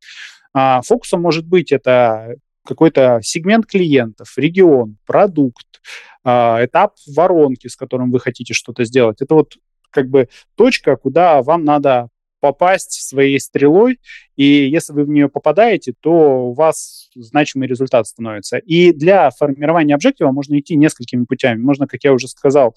[0.54, 5.82] А, фокусом может быть это какой-то сегмент клиентов, регион, продукт,
[6.24, 9.22] а, этап воронки, с которым вы хотите что-то сделать.
[9.22, 9.58] Это вот
[9.90, 14.00] как бы точка, куда вам надо попасть своей стрелой,
[14.36, 18.58] и если вы в нее попадаете, то у вас значимый результат становится.
[18.58, 21.62] И для формирования объектива можно идти несколькими путями.
[21.62, 22.76] Можно, как я уже сказал,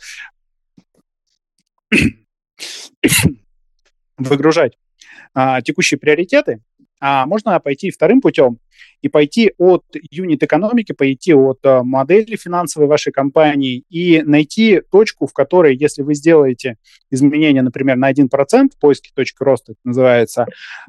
[4.17, 4.79] выгружать
[5.35, 6.61] а, текущие приоритеты,
[7.01, 8.59] а можно пойти вторым путем
[9.03, 15.33] и пойти от юнит-экономики, пойти от э, модели финансовой вашей компании и найти точку, в
[15.33, 16.77] которой, если вы сделаете
[17.11, 18.29] изменения, например, на 1%,
[18.79, 20.47] поиски точки роста это называется,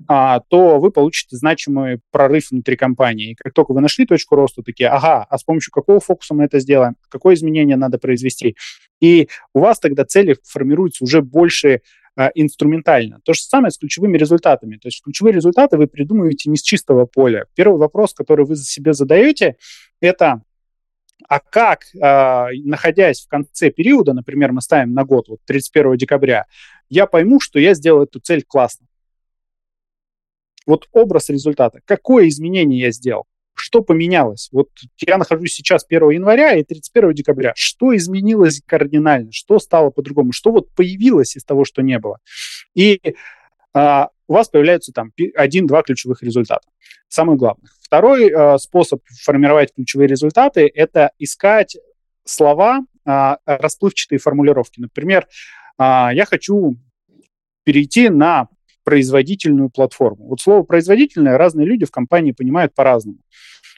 [0.07, 3.31] а, то вы получите значимый прорыв внутри компании.
[3.31, 6.43] И как только вы нашли точку роста, такие, ага, а с помощью какого фокуса мы
[6.43, 8.55] это сделаем, какое изменение надо произвести.
[8.99, 11.81] И у вас тогда цели формируются уже больше
[12.35, 13.19] инструментально.
[13.23, 14.77] То же самое с ключевыми результатами.
[14.77, 17.45] То есть ключевые результаты вы придумываете не с чистого поля.
[17.55, 19.55] Первый вопрос, который вы за себе задаете,
[20.01, 20.41] это
[21.27, 26.45] а как, э, находясь в конце периода, например, мы ставим на год, вот 31 декабря,
[26.89, 28.87] я пойму, что я сделал эту цель классно.
[30.65, 31.79] Вот образ результата.
[31.85, 33.25] Какое изменение я сделал?
[33.61, 34.49] Что поменялось?
[34.51, 34.69] Вот
[35.05, 37.53] я нахожусь сейчас 1 января и 31 декабря.
[37.55, 39.31] Что изменилось кардинально?
[39.31, 40.31] Что стало по-другому?
[40.31, 42.17] Что вот появилось из того, что не было?
[42.75, 42.99] И
[43.73, 46.67] а, у вас появляются там один-два ключевых результата.
[47.07, 47.69] Самое главное.
[47.81, 51.77] Второй а, способ формировать ключевые результаты– это искать
[52.23, 54.79] слова, а, расплывчатые формулировки.
[54.79, 55.27] Например,
[55.77, 56.77] а, я хочу
[57.63, 58.47] перейти на
[58.83, 60.27] производительную платформу.
[60.27, 63.19] Вот слово производительное разные люди в компании понимают по-разному.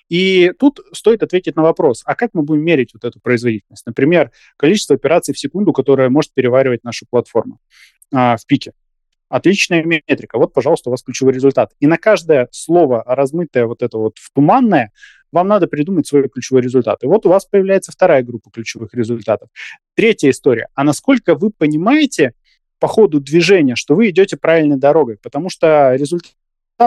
[0.09, 3.85] И тут стоит ответить на вопрос, а как мы будем мерить вот эту производительность?
[3.85, 7.57] Например, количество операций в секунду, которое может переваривать наша платформа
[8.13, 8.73] а, в пике.
[9.29, 10.37] Отличная метрика.
[10.37, 11.71] Вот, пожалуйста, у вас ключевой результат.
[11.79, 14.91] И на каждое слово, размытое вот это вот в туманное,
[15.31, 17.03] вам надо придумать свой ключевой результат.
[17.03, 19.49] И вот у вас появляется вторая группа ключевых результатов.
[19.95, 20.67] Третья история.
[20.75, 22.33] А насколько вы понимаете
[22.83, 25.15] по ходу движения, что вы идете правильной дорогой?
[25.15, 26.33] Потому что результат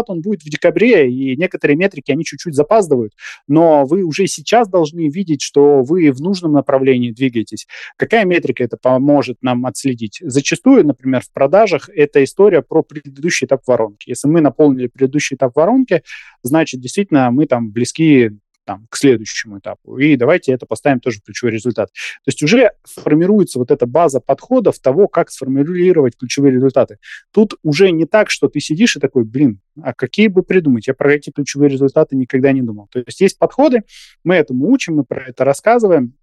[0.08, 3.14] он будет в декабре, и некоторые метрики, они чуть-чуть запаздывают,
[3.48, 7.66] но вы уже сейчас должны видеть, что вы в нужном направлении двигаетесь.
[7.96, 10.18] Какая метрика это поможет нам отследить?
[10.20, 14.10] Зачастую, например, в продажах это история про предыдущий этап воронки.
[14.10, 16.02] Если мы наполнили предыдущий этап воронки,
[16.42, 18.32] значит, действительно, мы там близки
[18.66, 19.96] там, к следующему этапу.
[19.96, 21.90] И давайте это поставим тоже в ключевой результат.
[21.92, 26.98] То есть уже формируется вот эта база подходов того, как сформулировать ключевые результаты.
[27.32, 30.88] Тут уже не так, что ты сидишь и такой, блин, а какие бы придумать?
[30.88, 32.88] Я про эти ключевые результаты никогда не думал.
[32.90, 33.84] То есть есть подходы,
[34.24, 36.14] мы этому учим, мы про это рассказываем,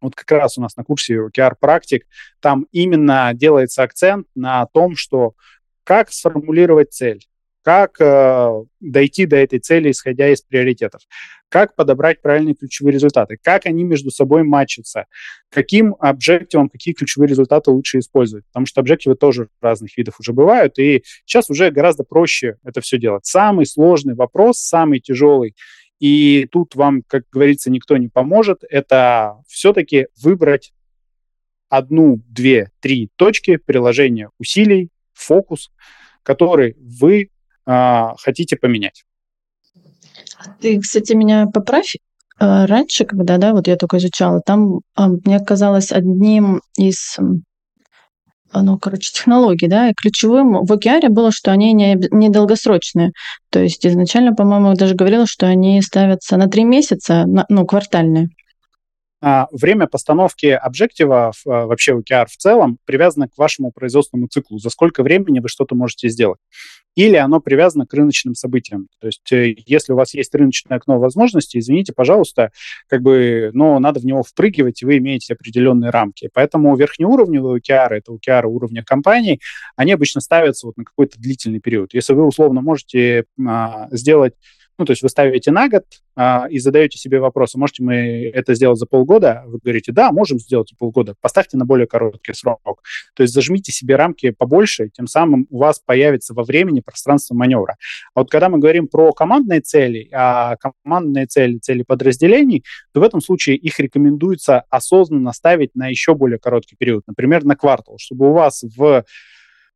[0.00, 2.06] вот как раз у нас на курсе OKR практик,
[2.40, 5.34] там именно делается акцент на том, что
[5.84, 7.24] как сформулировать цель,
[7.64, 11.00] как э, дойти до этой цели, исходя из приоритетов,
[11.48, 15.06] как подобрать правильные ключевые результаты, как они между собой матчатся,
[15.48, 20.78] каким объективом какие ключевые результаты лучше использовать, потому что объективы тоже разных видов уже бывают,
[20.78, 23.24] и сейчас уже гораздо проще это все делать.
[23.24, 25.56] Самый сложный вопрос, самый тяжелый,
[25.98, 30.74] и тут вам, как говорится, никто не поможет, это все-таки выбрать
[31.70, 35.70] одну, две, три точки приложения усилий, фокус,
[36.22, 37.30] который вы
[37.66, 39.04] хотите поменять.
[40.60, 41.96] Ты, кстати, меня поправь.
[42.38, 47.16] А, раньше, когда, да, вот я только изучала, там а, мне казалось одним из
[48.62, 53.10] ну, короче, технологий, да, и ключевым в OKR было, что они не, не долгосрочные.
[53.50, 58.28] То есть изначально, по-моему, даже говорила, что они ставятся на три месяца, на, ну, квартальные.
[59.26, 64.58] А, время постановки объектива, а, вообще OKR в целом, привязано к вашему производственному циклу.
[64.58, 66.38] За сколько времени вы что-то можете сделать.
[66.94, 68.88] Или оно привязано к рыночным событиям.
[69.00, 72.50] То есть э, если у вас есть рыночное окно возможностей, извините, пожалуйста,
[72.86, 76.28] как бы, но надо в него впрыгивать, и вы имеете определенные рамки.
[76.34, 79.40] Поэтому верхнеуровневые OKR, это OKR уровня компаний,
[79.74, 81.94] они обычно ставятся вот на какой-то длительный период.
[81.94, 84.34] Если вы условно можете а, сделать
[84.78, 85.84] ну, то есть вы ставите на год
[86.16, 89.44] а, и задаете себе вопрос, можете мы это сделать за полгода?
[89.46, 91.14] Вы говорите, да, можем сделать за полгода.
[91.20, 92.82] Поставьте на более короткий срок.
[93.14, 97.76] То есть зажмите себе рамки побольше, тем самым у вас появится во времени пространство маневра.
[98.14, 103.04] А вот когда мы говорим про командные цели, а командные цели, цели подразделений, то в
[103.04, 108.30] этом случае их рекомендуется осознанно ставить на еще более короткий период, например, на квартал, чтобы
[108.30, 109.04] у вас в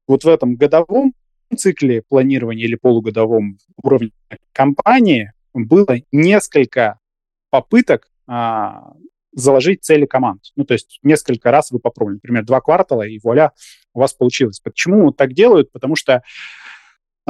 [0.09, 1.13] вот в этом годовом
[1.57, 4.11] цикле планирования или полугодовом уровне
[4.53, 6.99] компании было несколько
[7.51, 8.93] попыток а,
[9.33, 10.43] заложить цели команд.
[10.57, 13.53] Ну, то есть несколько раз вы попробовали, например, два квартала, и вуаля,
[13.95, 14.61] у вас получилось.
[14.61, 15.73] Почему так делают?
[15.73, 16.23] Потому что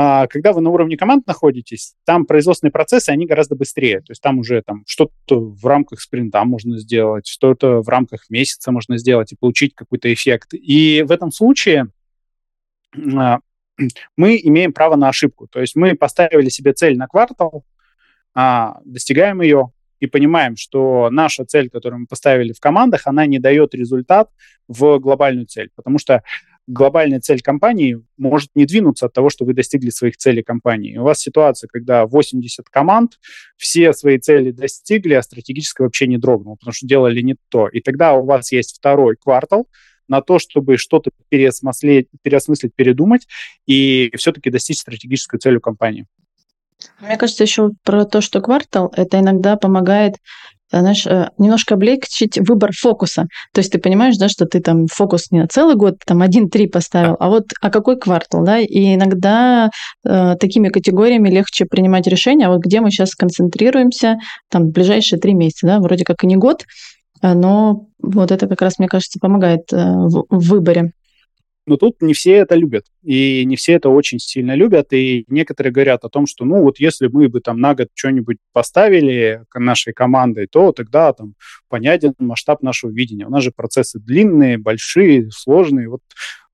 [0.01, 3.99] а, когда вы на уровне команд находитесь, там производственные процессы, они гораздо быстрее.
[4.01, 8.71] То есть там уже там что-то в рамках спринта можно сделать, что-то в рамках месяца
[8.71, 10.55] можно сделать и получить какой-то эффект.
[10.55, 11.89] И в этом случае
[13.17, 13.41] а,
[14.17, 15.47] мы имеем право на ошибку.
[15.47, 17.65] То есть мы поставили себе цель на квартал,
[18.35, 23.39] а, достигаем ее и понимаем, что наша цель, которую мы поставили в командах, она не
[23.39, 24.31] дает результат
[24.69, 26.23] в глобальную цель, потому что
[26.69, 30.99] глобальная цель компании может не двинуться от того, что вы достигли своих целей компании.
[30.99, 33.19] У вас ситуация, когда 80 команд,
[33.57, 37.69] все свои цели достигли, а стратегически вообще не дрогнуло, потому что делали не то.
[37.69, 39.67] И тогда у вас есть второй квартал,
[40.09, 43.27] на то, чтобы что-то переосмыслить, переосмыслить, передумать
[43.67, 46.07] и все-таки достичь стратегическую цель компании.
[47.01, 50.17] Мне кажется, еще про то, что квартал, это иногда помогает
[50.71, 53.27] знаешь, э, немножко облегчить выбор фокуса.
[53.53, 56.67] То есть ты понимаешь, да, что ты там фокус не на целый год, там один-три
[56.67, 58.59] поставил, а вот а какой квартал, да?
[58.59, 59.71] И иногда
[60.05, 64.19] э, такими категориями легче принимать решения, а вот где мы сейчас концентрируемся,
[64.51, 66.65] там, ближайшие три месяца, да, вроде как и не год,
[67.23, 70.93] но вот это как раз, мне кажется, помогает э, в, в выборе.
[71.69, 75.71] Но тут не все это любят, и не все это очень сильно любят, и некоторые
[75.71, 79.93] говорят о том, что, ну, вот если мы бы там на год что-нибудь поставили нашей
[79.93, 81.35] командой, то тогда там
[81.69, 83.27] понятен масштаб нашего видения.
[83.27, 85.91] У нас же процессы длинные, большие, сложные.
[85.91, 86.01] Вот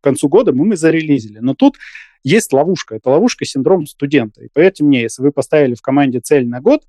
[0.01, 1.39] к концу года мы, мы зарелизили.
[1.39, 1.77] Но тут
[2.25, 2.97] есть ловушка.
[2.97, 4.43] Это ловушка синдром студента.
[4.43, 6.83] И поверьте мне, если вы поставили в команде цель на год,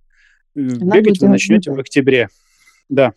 [0.56, 2.30] Она бегать вы начнете в октябре.
[2.90, 3.14] Да.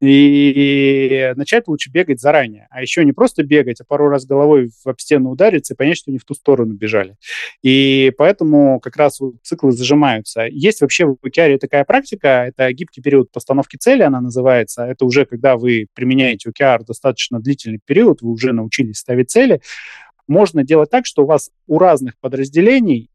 [0.00, 2.68] И начать лучше бегать заранее.
[2.70, 5.98] А еще не просто бегать, а пару раз головой в об стену удариться и понять,
[5.98, 7.16] что не в ту сторону бежали.
[7.62, 10.42] И поэтому как раз вот циклы зажимаются.
[10.42, 14.84] Есть вообще в OKR такая практика, это гибкий период постановки цели, она называется.
[14.84, 19.60] Это уже когда вы применяете OKR достаточно длительный период, вы уже научились ставить цели.
[20.28, 23.10] Можно делать так, что у вас у разных подразделений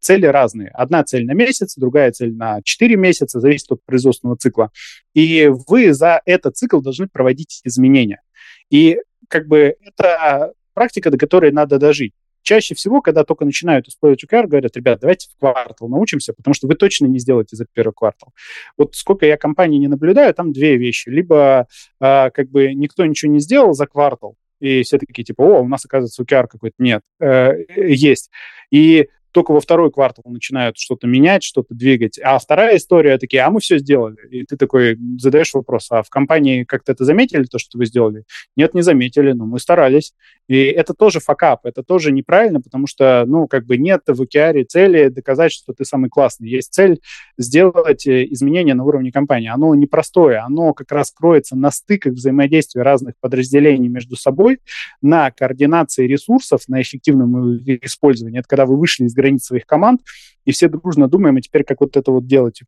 [0.00, 0.68] цели разные.
[0.74, 4.70] Одна цель на месяц, другая цель на 4 месяца, зависит от производственного цикла.
[5.14, 8.22] И вы за этот цикл должны проводить изменения.
[8.70, 12.12] И как бы это практика, до которой надо дожить.
[12.42, 16.66] Чаще всего, когда только начинают использовать OKR, говорят, ребят, давайте в квартал научимся, потому что
[16.66, 18.32] вы точно не сделаете за первый квартал.
[18.78, 21.08] Вот сколько я компаний не наблюдаю, там две вещи.
[21.08, 21.66] Либо
[22.00, 25.68] э, как бы никто ничего не сделал за квартал, и все такие типа, о, у
[25.68, 26.76] нас, оказывается, OKR какой-то.
[26.78, 28.30] Нет, э, есть.
[28.70, 32.18] И только во второй квартал начинают что-то менять, что-то двигать.
[32.18, 34.16] А вторая история такие, а мы все сделали.
[34.30, 38.24] И ты такой задаешь вопрос, а в компании как-то это заметили, то, что вы сделали?
[38.56, 40.14] Нет, не заметили, но мы старались.
[40.48, 44.64] И это тоже факап, это тоже неправильно, потому что, ну, как бы нет в OKR
[44.64, 46.48] цели доказать, что ты самый классный.
[46.48, 47.00] Есть цель
[47.36, 49.48] сделать э, изменения на уровне компании.
[49.48, 54.60] Оно непростое, оно как раз кроется на стыках взаимодействия разных подразделений между собой,
[55.02, 58.38] на координации ресурсов, на эффективном использовании.
[58.38, 60.00] Это когда вы вышли из границ своих команд,
[60.44, 62.62] и все дружно думаем, а теперь как вот это вот делать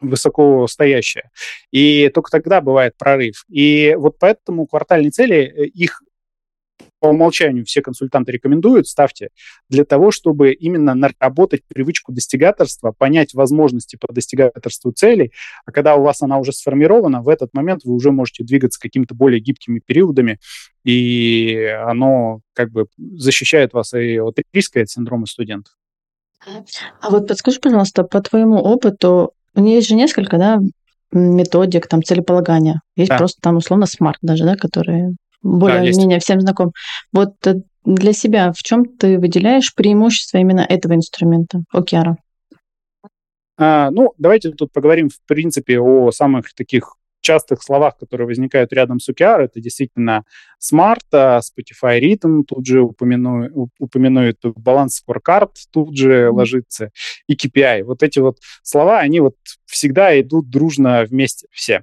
[0.00, 1.30] высоко стоящее.
[1.70, 3.44] И только тогда бывает прорыв.
[3.48, 6.02] И вот поэтому квартальные цели, э, их
[7.08, 9.30] умолчанию все консультанты рекомендуют, ставьте,
[9.68, 15.32] для того, чтобы именно наработать привычку достигаторства, понять возможности по достигаторству целей,
[15.64, 19.14] а когда у вас она уже сформирована, в этот момент вы уже можете двигаться какими-то
[19.14, 20.38] более гибкими периодами,
[20.84, 25.74] и оно как бы защищает вас и от риска, и от синдрома студентов.
[27.00, 30.60] А вот подскажи, пожалуйста, по твоему опыту, у нее есть же несколько, да,
[31.12, 32.82] методик, там, целеполагания.
[32.94, 33.18] Есть да.
[33.18, 36.72] просто там, условно, SMART даже, да, которые более-менее да, всем знаком.
[37.12, 42.16] Вот э, для себя в чем ты выделяешь преимущество именно этого инструмента, OKR?
[43.58, 46.96] А, ну, давайте тут поговорим, в принципе, о самых таких
[47.26, 50.24] частых словах, которые возникают рядом с OKR, это действительно
[50.62, 56.90] Smart, а, Spotify Rhythm, тут же упомяну, упомянует баланс scorecard, тут же ложится
[57.26, 57.82] и KPI.
[57.82, 61.82] Вот эти вот слова, они вот всегда идут дружно вместе все.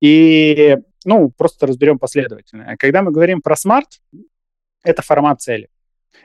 [0.00, 2.76] И ну, просто разберем последовательно.
[2.78, 4.00] Когда мы говорим про смарт,
[4.82, 5.68] это формат цели.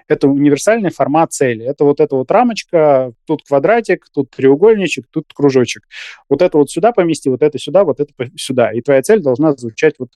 [0.08, 1.66] Это универсальный формат цели.
[1.66, 5.84] Это вот эта вот рамочка, тут квадратик, тут треугольничек, тут кружочек.
[6.28, 8.72] Вот это вот сюда помести, вот это сюда, вот это сюда.
[8.72, 10.10] И твоя цель должна звучать вот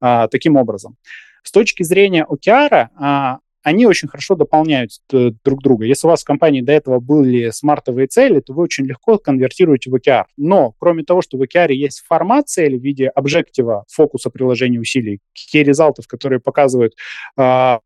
[0.00, 0.96] а, таким образом.
[1.42, 5.86] С точки зрения OKR, а, они очень хорошо дополняют э, друг друга.
[5.86, 9.90] Если у вас в компании до этого были смартовые цели, то вы очень легко конвертируете
[9.90, 10.26] в OKR.
[10.36, 15.18] Но кроме того, что в OKR есть формат цели в виде объектива, фокуса приложения усилий,
[15.34, 16.94] key результатов, которые показывают
[17.36, 17.80] а,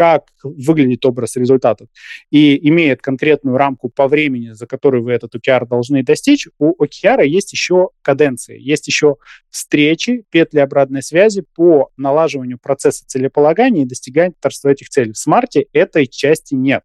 [0.00, 1.88] как выглядит образ результатов,
[2.30, 7.26] и имеет конкретную рамку по времени, за которую вы этот OKR должны достичь, у OKR
[7.26, 9.16] есть еще каденции, есть еще
[9.50, 15.12] встречи, петли обратной связи по налаживанию процесса целеполагания и достигательства этих целей.
[15.12, 16.84] В смарте этой части нет.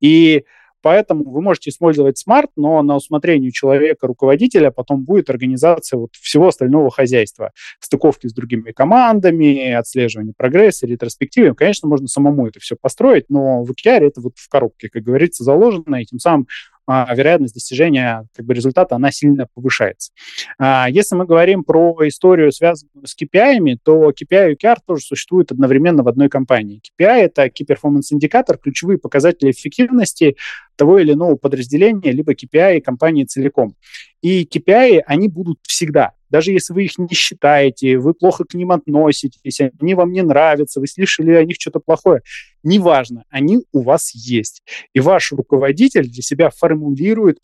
[0.00, 0.44] И
[0.82, 6.48] Поэтому вы можете использовать SMART, но на усмотрение человека, руководителя, потом будет организация вот всего
[6.48, 7.52] остального хозяйства.
[7.80, 11.54] Стыковки с другими командами, отслеживание прогресса, ретроспективы.
[11.54, 15.44] Конечно, можно самому это все построить, но в OKR это вот в коробке, как говорится,
[15.44, 16.48] заложено, и тем самым
[16.81, 20.12] а, вероятность достижения как бы, результата, она сильно повышается.
[20.58, 25.52] А, если мы говорим про историю, связанную с KPI, то KPI и OKR тоже существуют
[25.52, 26.80] одновременно в одной компании.
[26.80, 30.36] KPI— это Key Performance Indicator, ключевые показатели эффективности
[30.76, 33.76] того или иного подразделения, либо KPI компании целиком.
[34.22, 36.12] И KPI, они будут всегда.
[36.30, 40.80] Даже если вы их не считаете, вы плохо к ним относитесь, они вам не нравятся,
[40.80, 42.22] вы слышали о них что-то плохое,
[42.62, 44.62] неважно, они у вас есть.
[44.92, 47.38] И ваш руководитель для себя формулирует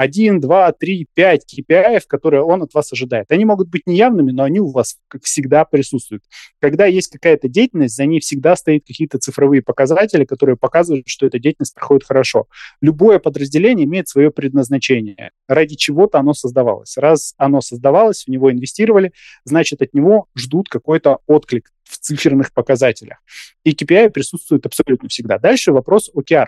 [0.00, 3.30] 1, 2, 3, 5 KPI, которые он от вас ожидает.
[3.30, 6.24] Они могут быть неявными, но они у вас, как всегда, присутствуют.
[6.58, 11.38] Когда есть какая-то деятельность, за ней всегда стоят какие-то цифровые показатели, которые показывают, что эта
[11.38, 12.46] деятельность проходит хорошо.
[12.80, 15.32] Любое подразделение имеет свое предназначение.
[15.46, 16.96] Ради чего-то оно создавалось.
[16.96, 19.12] Раз оно создавалось, в него инвестировали,
[19.44, 23.18] значит, от него ждут какой-то отклик в циферных показателях.
[23.64, 25.38] И KPI присутствует абсолютно всегда.
[25.38, 26.46] Дальше вопрос OKR.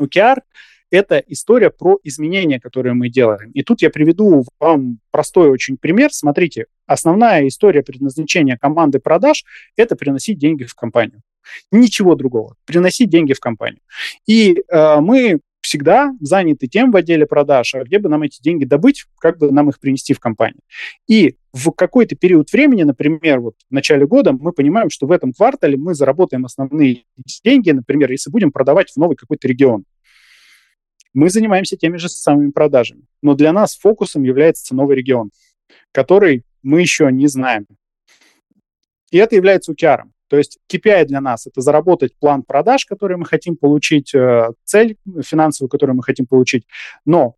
[0.00, 0.38] OKR
[0.90, 3.50] это история про изменения, которые мы делаем.
[3.52, 6.12] И тут я приведу вам простой очень пример.
[6.12, 9.44] Смотрите, основная история предназначения команды продаж–
[9.76, 11.22] это приносить деньги в компанию.
[11.70, 12.56] Ничего другого.
[12.64, 13.80] Приносить деньги в компанию.
[14.26, 18.64] И э, мы всегда заняты тем в отделе продаж, а где бы нам эти деньги
[18.64, 20.60] добыть, как бы нам их принести в компанию.
[21.08, 25.32] И в какой-то период времени, например, вот в начале года, мы понимаем, что в этом
[25.32, 27.02] квартале мы заработаем основные
[27.44, 29.84] деньги, например, если будем продавать в новый какой-то регион.
[31.16, 33.04] Мы занимаемся теми же самыми продажами.
[33.22, 35.30] Но для нас фокусом является новый регион,
[35.90, 37.66] который мы еще не знаем.
[39.10, 40.02] И это является OKR.
[40.28, 44.98] То есть KPI для нас– это заработать план продаж, который мы хотим получить, э, цель
[45.22, 46.66] финансовую, которую мы хотим получить.
[47.06, 47.36] Но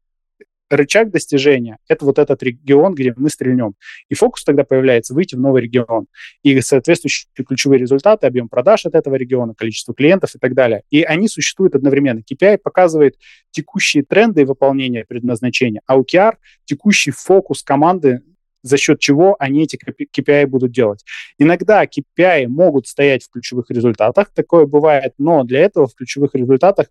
[0.71, 3.75] рычаг достижения– это вот этот регион, где мы стрельнем.
[4.09, 6.07] И фокус тогда появляется выйти в новый регион.
[6.43, 10.83] И соответствующие ключевые результаты, объем продаж от этого региона, количество клиентов и так далее.
[10.91, 12.21] И они существуют одновременно.
[12.21, 13.17] KPI показывает
[13.51, 18.23] текущие тренды выполнения предназначения, а OKR– текущий фокус команды
[18.63, 21.05] за счет чего они эти KPI будут делать.
[21.39, 26.89] Иногда KPI могут стоять в ключевых результатах, такое бывает, но для этого в ключевых результатах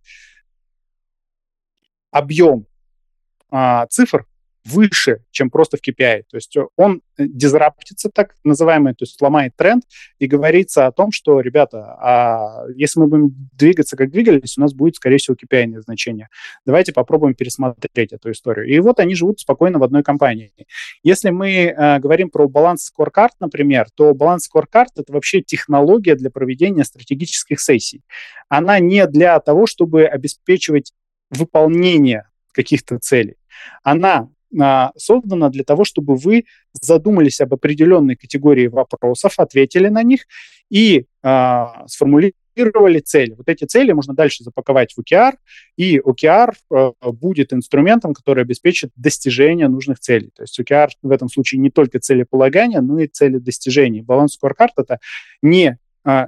[2.12, 2.66] объем
[3.50, 4.26] а, цифр
[4.68, 6.24] выше, чем просто в KPI.
[6.30, 9.84] То есть он дизраптится, так называемый, то есть сломает тренд,
[10.20, 14.74] и говорится о том, что, ребята, а если мы будем двигаться, как двигались, у нас
[14.74, 16.28] будет, скорее всего, KPI значение.
[16.66, 18.68] Давайте попробуем пересмотреть эту историю.
[18.68, 20.52] И вот они живут спокойно в одной компании.
[21.02, 26.30] Если мы э, говорим про баланс скоркарт, например, то баланс скоркарт— это вообще технология для
[26.30, 28.02] проведения стратегических сессий.
[28.50, 30.93] Она не для того, чтобы обеспечивать
[31.30, 32.26] выполнение
[32.58, 33.36] каких-то целей.
[33.84, 34.30] Она
[34.60, 40.26] а, создана для того, чтобы вы задумались об определенной категории вопросов, ответили на них
[40.70, 43.34] и а, сформулировали цели.
[43.34, 45.34] Вот эти цели можно дальше запаковать в OKR,
[45.76, 50.32] и OKR а, будет инструментом, который обеспечит достижение нужных целей.
[50.36, 54.01] То есть OKR в этом случае не только целеполагание, но и цели достижения.
[54.01, 54.99] Баланс scorecard— это
[55.41, 55.78] не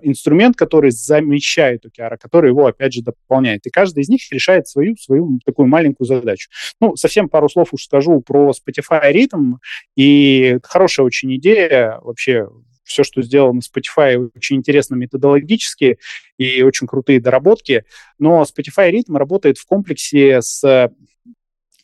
[0.02, 3.66] инструмент, который замещает OKR, который его, опять же, дополняет.
[3.66, 6.50] И каждый из них решает свою, свою такую маленькую задачу.
[6.82, 9.56] Ну, совсем пару слов уж скажу про Spotify ритм.
[9.96, 12.48] И хорошая очень идея вообще
[12.84, 16.00] все, что сделано Spotify, очень интересно методологически
[16.38, 17.86] и очень крутые доработки.
[18.18, 20.92] Но Spotify ритм работает в комплексе с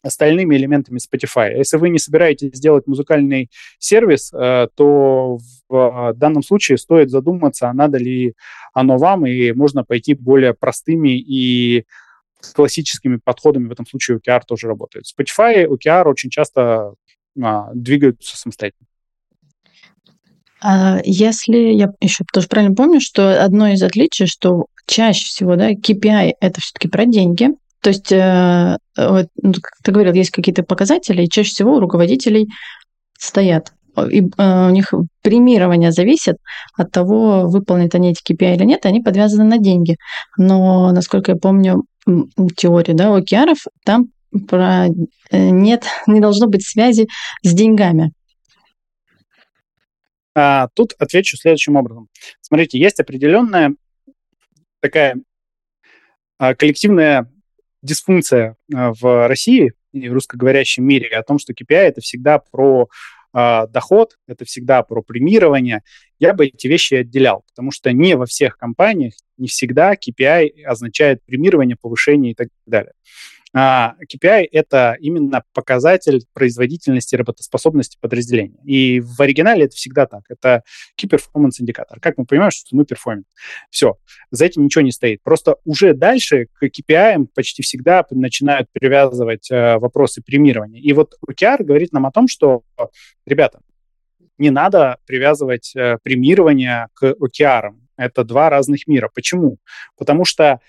[0.05, 1.57] остальными элементами Spotify.
[1.57, 3.49] Если вы не собираетесь сделать музыкальный
[3.79, 8.35] сервис, э, то в данном случае стоит задуматься, а надо ли
[8.73, 11.85] оно вам, и можно пойти более простыми и
[12.53, 13.67] классическими подходами.
[13.67, 15.05] В этом случае OKR тоже работает.
[15.05, 16.93] Spotify, OKR очень часто
[17.41, 18.87] а, двигаются самостоятельно.
[20.61, 25.73] А если я еще тоже правильно помню, что одно из отличий, что чаще всего да,
[25.73, 27.49] KPI это все-таки про деньги,
[27.85, 31.79] то есть, э, вот, ну, как ты говорил, есть какие-то показатели, и чаще всего у
[31.79, 32.47] руководителей
[33.15, 33.73] стоят.
[34.09, 36.37] И э, у них премирование зависит
[36.75, 39.97] от того, выполнят они эти KPI или нет, они подвязаны на деньги.
[40.35, 41.83] Но, насколько я помню,
[42.57, 44.07] теорию да, океаров, там
[44.47, 47.07] про э, нет, не должно быть связи
[47.43, 48.13] с деньгами.
[50.33, 52.07] А, тут отвечу следующим образом.
[52.41, 53.75] Смотрите, есть определенная
[54.81, 55.17] такая
[56.39, 57.29] а, коллективная
[57.85, 62.89] дисфункция а, в России и в русскоговорящем мире о том, что KPI это всегда про
[63.33, 65.83] э, доход, это всегда про премирование,
[66.19, 71.23] я бы эти вещи отделял, потому что не во всех компаниях, не всегда KPI означает
[71.25, 72.91] премирование, повышение и так далее.
[73.57, 78.59] А, KPI— это именно показатель производительности и работоспособности подразделения.
[78.65, 80.23] И в оригинале это всегда так.
[80.27, 80.63] Это
[81.01, 82.01] Key Performance индикатор.
[82.01, 83.23] Как мы понимаем, что мы перформим.
[83.69, 83.95] Все.
[84.29, 85.23] За этим ничего не стоит.
[85.23, 90.81] Просто уже дальше к KPI почти всегда начинают привязывать э, вопросы премирования.
[90.81, 92.63] И вот OKR говорит нам о том, что,
[93.25, 93.61] ребята,
[94.37, 97.71] не надо привязывать э, премирование к OKR.
[97.95, 99.09] Это два разных мира.
[99.15, 99.59] Почему?
[99.97, 100.59] Потому что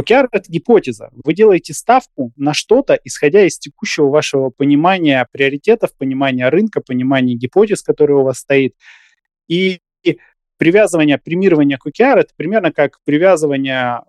[0.00, 1.10] OKR— это гипотеза.
[1.12, 7.82] Вы делаете ставку на что-то, исходя из текущего вашего понимания приоритетов, понимания рынка, понимания гипотез,
[7.82, 8.74] которые у вас стоит.
[9.48, 9.80] И
[10.56, 14.02] привязывание, премирование к OKR— это примерно как привязывание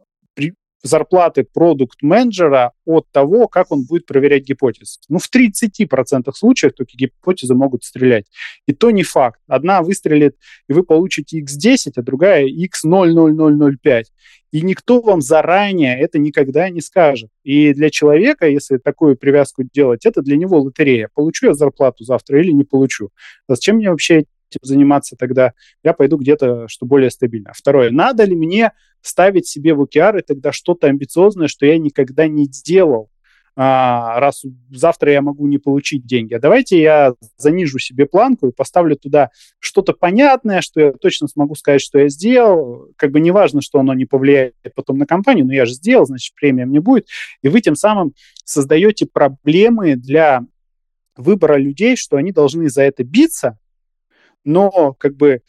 [0.83, 4.99] зарплаты продукт-менеджера от того, как он будет проверять гипотезы.
[5.09, 8.25] Ну, в 30% случаев только гипотезы могут стрелять.
[8.67, 9.39] И то не факт.
[9.47, 10.35] Одна выстрелит,
[10.67, 14.03] и вы получите x10, а другая x00005.
[14.51, 17.29] И никто вам заранее это никогда не скажет.
[17.43, 21.09] И для человека, если такую привязку делать, это для него лотерея.
[21.13, 23.11] Получу я зарплату завтра или не получу.
[23.47, 24.25] Зачем мне вообще
[24.61, 25.53] заниматься тогда?
[25.83, 27.53] Я пойду где-то, что более стабильно.
[27.55, 27.91] Второе.
[27.91, 28.71] Надо ли мне
[29.01, 33.09] ставить себе в OKR тогда что-то амбициозное, что я никогда не сделал,
[33.55, 36.33] а, раз завтра я могу не получить деньги.
[36.33, 39.29] А давайте я занижу себе планку и поставлю туда
[39.59, 42.87] что-то понятное, что я точно смогу сказать, что я сделал.
[42.95, 46.05] Как бы не важно, что оно не повлияет потом на компанию, но я же сделал,
[46.05, 47.07] значит, премия мне будет.
[47.41, 48.13] И вы тем самым
[48.45, 50.41] создаете проблемы для
[51.17, 53.57] выбора людей, что они должны за это биться,
[54.45, 55.41] но как бы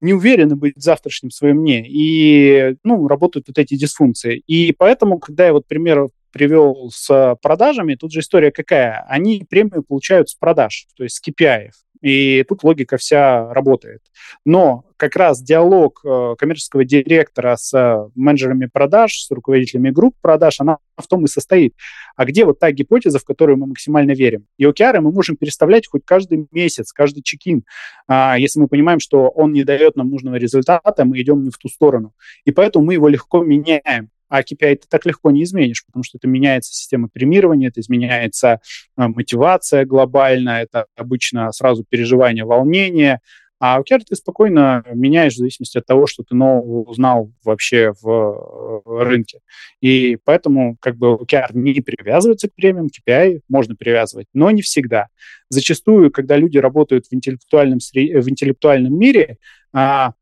[0.00, 4.42] не уверены быть в завтрашнем своем мне, и, ну, работают вот эти дисфункции.
[4.46, 9.04] И поэтому, когда я вот пример привел с продажами, тут же история какая?
[9.08, 11.70] Они премию получают с продаж, то есть с KPI.
[12.00, 14.02] И тут логика вся работает.
[14.44, 20.60] Но как раз диалог э, коммерческого директора с э, менеджерами продаж, с руководителями групп продаж,
[20.60, 21.74] она в том и состоит.
[22.16, 24.46] А где вот та гипотеза, в которую мы максимально верим?
[24.56, 27.64] И OKR мы можем переставлять хоть каждый месяц, каждый чекин.
[28.06, 31.58] А, если мы понимаем, что он не дает нам нужного результата, мы идем не в
[31.58, 32.14] ту сторону.
[32.44, 36.16] И поэтому мы его легко меняем а KPI ты так легко не изменишь, потому что
[36.16, 38.60] это меняется система премирования, это изменяется
[38.96, 43.20] а, мотивация глобально, это обычно сразу переживание, волнение,
[43.62, 48.82] а OKR ты спокойно меняешь в зависимости от того, что ты нового узнал вообще в
[48.86, 49.40] рынке.
[49.82, 55.08] И поэтому как бы OKR не привязывается к премиям, KPI можно привязывать, но не всегда.
[55.50, 59.36] Зачастую, когда люди работают в интеллектуальном, в интеллектуальном мире,
[59.74, 60.14] а,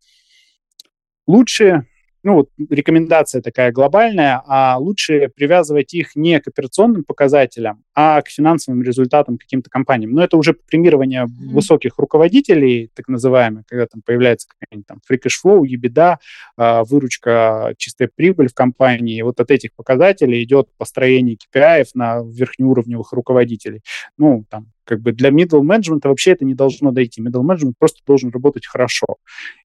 [1.28, 1.86] лучше
[2.22, 8.28] ну, вот рекомендация такая глобальная, а лучше привязывать их не к операционным показателям, а к
[8.28, 10.12] финансовым результатам каким-то компаниям.
[10.12, 11.52] Но это уже премирование mm-hmm.
[11.52, 16.16] высоких руководителей, так называемых, когда там появляется какая-нибудь там free cash flow, EBITDA,
[16.56, 19.22] а, выручка, чистая прибыль в компании.
[19.22, 23.82] Вот от этих показателей идет построение KPI на верхнеуровневых руководителей.
[24.16, 27.20] Ну, там, как бы для middle management вообще это не должно дойти.
[27.20, 29.06] Middle management просто должен работать хорошо.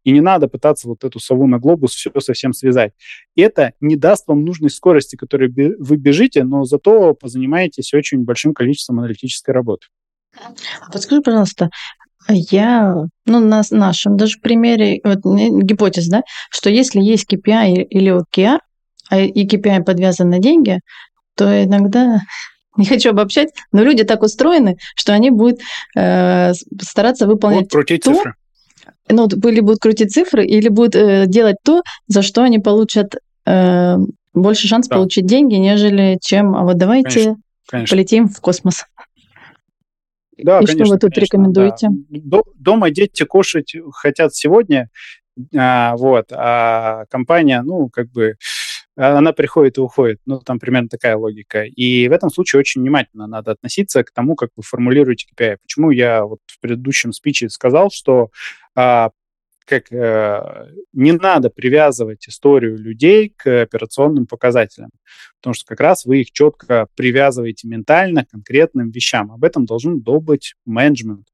[0.04, 2.92] И не надо пытаться вот эту сову на глобус все совсем связать.
[3.38, 9.00] Это не даст вам нужной скорости, которой вы бежите, но зато позанимаетесь очень большим количеством
[9.00, 9.88] аналитической работы.
[10.38, 11.70] А подскажи, пожалуйста,
[12.28, 12.96] я,
[13.26, 18.60] ну, на нашем даже примере, вот гипотез, да, что если есть KPI или OKR,
[19.10, 20.80] а и KPI подвязан на деньги,
[21.36, 22.22] то иногда
[22.78, 25.60] не хочу обобщать, но люди так устроены, что они будут
[25.96, 28.36] э, стараться выполнять крутить то, цифры.
[29.10, 33.16] Ну, или будут крутить цифры, или будут э, делать то, за что они получат
[33.46, 33.96] э,
[34.34, 34.96] больше шанс да.
[34.96, 37.38] получить деньги, нежели чем, а вот давайте конечно,
[37.70, 37.96] конечно.
[37.96, 38.86] полетим в космос.
[40.38, 41.88] Да, И конечно, что вы тут конечно, рекомендуете?
[42.10, 42.42] Да.
[42.56, 44.90] Дома дети кушать хотят сегодня,
[45.56, 48.36] а, вот, а компания, ну, как бы
[48.96, 50.20] она приходит и уходит.
[50.26, 51.64] Ну, там примерно такая логика.
[51.64, 55.58] И в этом случае очень внимательно надо относиться к тому, как вы формулируете KPI.
[55.62, 58.30] Почему я вот в предыдущем спиче сказал, что
[58.76, 59.12] а,
[59.66, 64.92] как э, не надо привязывать историю людей к операционным показателям,
[65.40, 69.32] потому что как раз вы их четко привязываете ментально к конкретным вещам.
[69.32, 71.28] Об этом должен думать менеджмент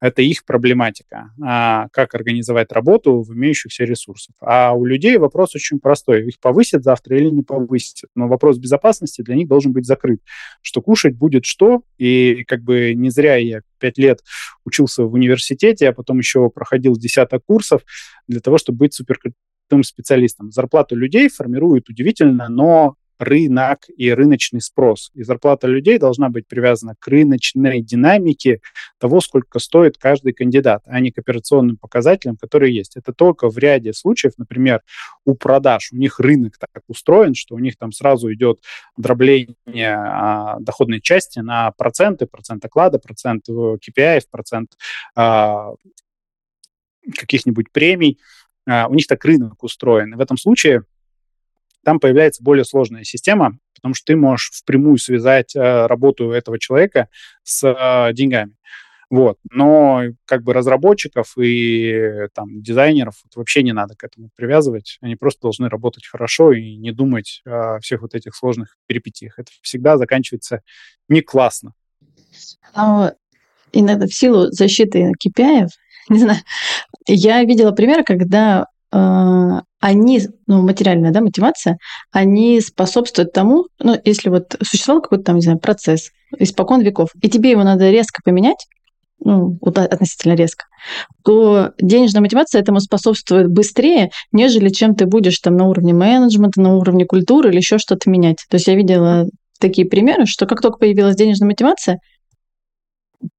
[0.00, 4.36] это их проблематика, а, как организовать работу в имеющихся ресурсах.
[4.40, 6.26] А у людей вопрос очень простой.
[6.28, 8.08] Их повысят завтра или не повысят.
[8.14, 10.20] Но вопрос безопасности для них должен быть закрыт.
[10.62, 14.22] Что кушать будет что, и как бы не зря я пять лет
[14.64, 17.82] учился в университете, а потом еще проходил десяток курсов
[18.28, 20.52] для того, чтобы быть суперкрутым специалистом.
[20.52, 25.10] Зарплату людей формирует удивительно, но рынок и рыночный спрос.
[25.14, 28.60] И зарплата людей должна быть привязана к рыночной динамике
[28.98, 32.96] того, сколько стоит каждый кандидат, а не к операционным показателям, которые есть.
[32.96, 34.82] Это только в ряде случаев, например,
[35.24, 35.90] у продаж.
[35.92, 38.60] У них рынок так устроен, что у них там сразу идет
[38.96, 39.54] дробление
[39.96, 44.76] а, доходной части на проценты, процент оклада, процент KPI, процент
[45.16, 45.72] а,
[47.16, 48.18] каких-нибудь премий.
[48.68, 50.12] А, у них так рынок устроен.
[50.12, 50.84] И в этом случае
[51.88, 57.08] там появляется более сложная система, потому что ты можешь впрямую связать э, работу этого человека
[57.44, 58.56] с э, деньгами.
[59.08, 59.38] Вот.
[59.50, 64.98] Но как бы разработчиков и там, дизайнеров вообще не надо к этому привязывать.
[65.00, 69.38] Они просто должны работать хорошо и не думать о всех вот этих сложных перипетиях.
[69.38, 70.60] Это всегда заканчивается
[71.08, 71.72] не классно.
[72.74, 73.14] А,
[73.72, 75.68] иногда в силу защиты KPI,
[76.10, 76.40] не знаю,
[77.06, 81.78] я видела пример, когда э, они, ну, материальная, да, мотивация,
[82.10, 87.28] они способствуют тому, ну, если вот существовал какой-то там, не знаю, процесс испокон веков, и
[87.28, 88.66] тебе его надо резко поменять,
[89.20, 90.66] ну, относительно резко,
[91.24, 96.76] то денежная мотивация этому способствует быстрее, нежели чем ты будешь там на уровне менеджмента, на
[96.76, 98.44] уровне культуры или еще что-то менять.
[98.48, 99.26] То есть я видела
[99.60, 101.98] такие примеры, что как только появилась денежная мотивация,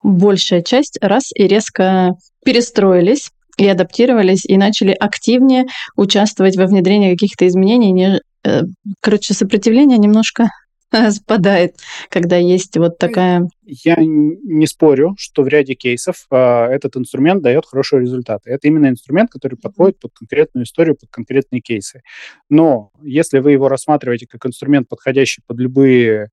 [0.04, 2.12] большая часть раз и резко
[2.44, 7.92] перестроились и адаптировались, и начали активнее участвовать во внедрении каких-то изменений.
[7.92, 8.62] Не, э,
[9.02, 10.50] короче, сопротивление немножко
[11.12, 11.76] спадает,
[12.10, 13.50] когда есть вот такая...
[13.66, 18.50] Я не спорю, что в ряде кейсов э, этот инструмент дает хорошие результаты.
[18.50, 22.02] Это именно инструмент, который подходит под конкретную историю, под конкретные кейсы.
[22.50, 26.30] Но если вы его рассматриваете как инструмент, подходящий под любые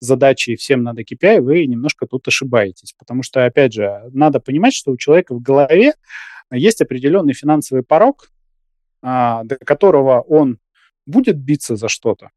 [0.00, 2.94] задачи и всем надо KPI, вы немножко тут ошибаетесь.
[2.98, 5.92] Потому что, опять же, надо понимать, что у человека в голове
[6.56, 8.30] есть определенный финансовый порог,
[9.02, 10.58] а, до которого он
[11.06, 12.30] будет биться за что-то,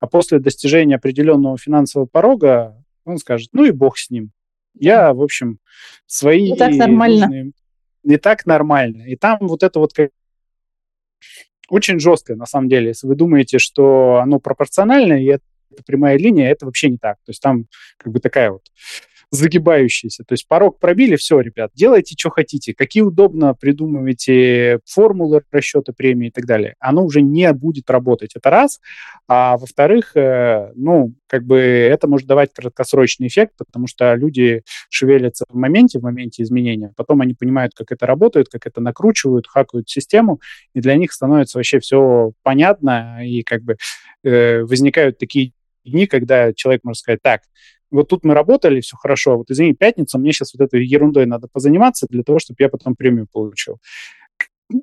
[0.00, 4.32] а после достижения определенного финансового порога он скажет, ну и бог с ним.
[4.74, 5.58] Я, в общем,
[6.06, 6.50] свои...
[6.50, 7.26] Не так нормально.
[7.26, 7.52] Нужные,
[8.02, 9.02] не так нормально.
[9.02, 10.10] И там вот это вот как
[11.68, 12.88] очень жесткое, на самом деле.
[12.88, 15.44] Если вы думаете, что оно пропорционально, и это
[15.86, 17.16] прямая линия, это вообще не так.
[17.24, 17.66] То есть там
[17.96, 18.62] как бы такая вот
[19.36, 20.24] загибающийся.
[20.24, 22.74] То есть порог пробили, все, ребят, делайте, что хотите.
[22.74, 26.74] Какие удобно придумываете формулы расчета премии и так далее.
[26.80, 28.32] Оно уже не будет работать.
[28.34, 28.80] Это раз.
[29.28, 35.44] А во-вторых, э, ну, как бы это может давать краткосрочный эффект, потому что люди шевелятся
[35.48, 36.92] в моменте, в моменте изменения.
[36.96, 40.40] Потом они понимают, как это работает, как это накручивают, хакают систему,
[40.74, 43.76] и для них становится вообще все понятно, и как бы
[44.24, 45.52] э, возникают такие
[45.84, 47.42] дни, когда человек может сказать, так,
[47.90, 51.48] вот тут мы работали, все хорошо, вот извини, пятница, мне сейчас вот этой ерундой надо
[51.50, 53.78] позаниматься для того, чтобы я потом премию получил.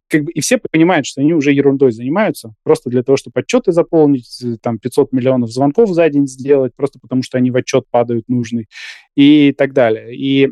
[0.07, 3.73] Как бы, и все понимают, что они уже ерундой занимаются, просто для того, чтобы отчеты
[3.73, 8.29] заполнить, там 500 миллионов звонков за день сделать, просто потому что они в отчет падают
[8.29, 8.67] нужный
[9.15, 10.15] и так далее.
[10.15, 10.49] И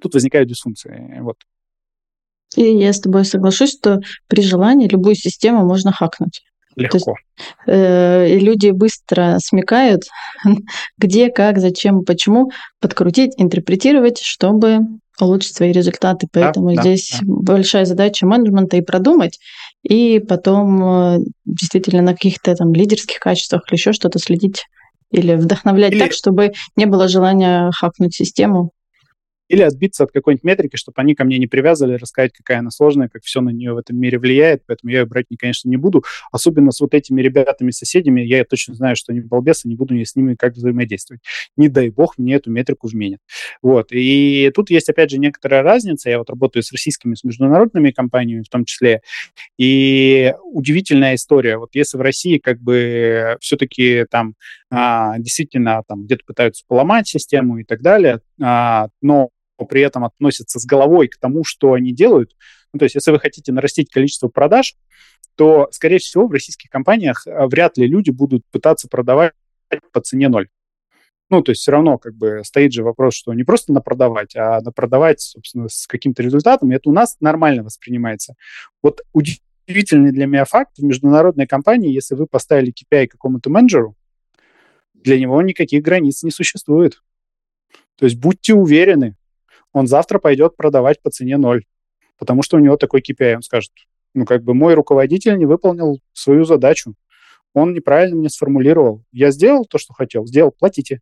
[0.00, 1.18] тут возникают дисфункции.
[1.20, 1.36] Вот.
[2.56, 6.42] И я с тобой соглашусь, что при желании любую систему можно хакнуть.
[6.82, 6.96] Легко.
[6.96, 7.08] есть,
[7.66, 10.04] э, и люди быстро смекают,
[10.98, 12.50] где, как, зачем, почему
[12.80, 14.80] подкрутить, интерпретировать, чтобы
[15.20, 16.28] улучшить свои результаты.
[16.32, 17.26] Поэтому да, здесь да.
[17.26, 19.38] большая задача менеджмента и продумать,
[19.82, 24.64] и потом э, действительно на каких-то там лидерских качествах или еще что-то следить
[25.10, 26.00] или вдохновлять или...
[26.00, 28.72] так, чтобы не было желания хакнуть систему
[29.48, 33.08] или отбиться от какой-нибудь метрики, чтобы они ко мне не привязывали, рассказать, какая она сложная,
[33.08, 36.04] как все на нее в этом мире влияет, поэтому я ее брать, конечно, не буду.
[36.32, 40.34] Особенно с вот этими ребятами-соседями, я точно знаю, что они балбесы, не буду с ними
[40.34, 41.22] как взаимодействовать.
[41.56, 43.20] Не дай бог мне эту метрику вменят.
[43.62, 43.88] Вот.
[43.90, 46.10] И тут есть, опять же, некоторая разница.
[46.10, 49.00] Я вот работаю с российскими, с международными компаниями в том числе.
[49.56, 51.58] И удивительная история.
[51.58, 54.34] Вот если в России как бы все-таки там
[54.70, 59.30] а, действительно там где-то пытаются поломать систему и так далее, а, но
[59.64, 62.34] при этом относятся с головой к тому, что они делают.
[62.72, 64.76] Ну, то есть, если вы хотите нарастить количество продаж,
[65.36, 69.32] то, скорее всего, в российских компаниях а, вряд ли люди будут пытаться продавать
[69.92, 70.48] по цене ноль.
[71.30, 74.34] Ну, то есть все равно как бы стоит же вопрос, что не просто на продавать,
[74.34, 78.34] а на продавать, собственно, с каким-то результатом, и это у нас нормально воспринимается.
[78.82, 83.94] Вот удивительный для меня факт в международной компании, если вы поставили KPI какому-то менеджеру,
[84.94, 87.02] для него никаких границ не существует.
[87.98, 89.16] То есть будьте уверены,
[89.72, 91.64] он завтра пойдет продавать по цене ноль,
[92.18, 93.36] потому что у него такой KPI.
[93.36, 93.70] Он скажет,
[94.14, 96.94] ну, как бы мой руководитель не выполнил свою задачу,
[97.54, 99.02] он неправильно мне сформулировал.
[99.12, 101.00] Я сделал то, что хотел, сделал, платите.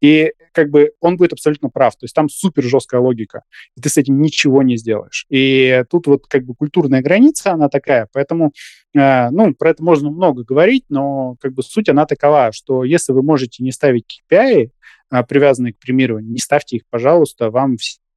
[0.00, 1.94] И как бы он будет абсолютно прав.
[1.96, 3.42] То есть там супер жесткая логика,
[3.76, 5.24] и ты с этим ничего не сделаешь.
[5.30, 8.52] И тут вот как бы культурная граница, она такая, поэтому,
[8.94, 13.12] э, ну, про это можно много говорить, но как бы суть она такова, что если
[13.12, 14.68] вы можете не ставить KPI,
[15.12, 17.76] э, привязанные к премированию, не ставьте их, пожалуйста, вам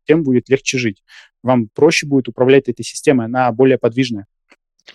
[0.10, 1.03] тем будет легче жить.
[1.43, 4.26] Вам проще будет управлять этой системой, она более подвижная.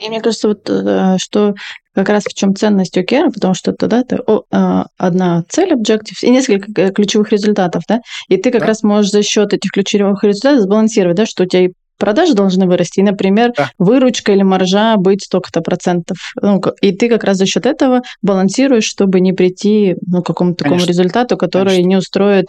[0.00, 1.54] И мне кажется, вот, э, что
[1.94, 6.30] как раз в чем ценность OKR, потому что тогда это э, одна цель, objective, и
[6.30, 8.66] несколько э, ключевых результатов, да, и ты как да.
[8.66, 12.66] раз можешь за счет этих ключевых результатов сбалансировать, да, что у тебя и продажи должны
[12.66, 13.70] вырасти, и, например, да.
[13.78, 16.16] выручка или маржа быть столько-то процентов.
[16.42, 20.64] Ну, и ты как раз за счет этого балансируешь, чтобы не прийти ну, к какому-то
[20.64, 21.88] такому результату, который Конечно.
[21.88, 22.46] не устроит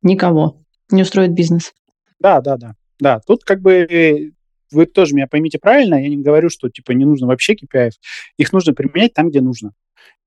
[0.00, 0.56] никого,
[0.90, 1.72] не устроит бизнес.
[2.20, 2.74] Да, да, да.
[2.98, 4.32] Да, тут как бы
[4.72, 7.90] вы тоже меня поймите правильно, я не говорю, что типа не нужно вообще KPI,
[8.36, 9.72] их нужно применять там, где нужно.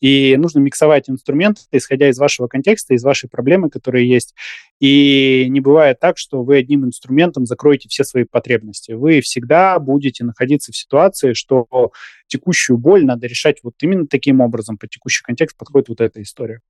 [0.01, 4.33] И нужно миксовать инструменты, исходя из вашего контекста, из вашей проблемы, которые есть.
[4.79, 8.93] И не бывает так, что вы одним инструментом закроете все свои потребности.
[8.93, 11.91] Вы всегда будете находиться в ситуации, что
[12.27, 14.77] текущую боль надо решать вот именно таким образом.
[14.77, 16.61] По текущий контекст подходит вот эта история.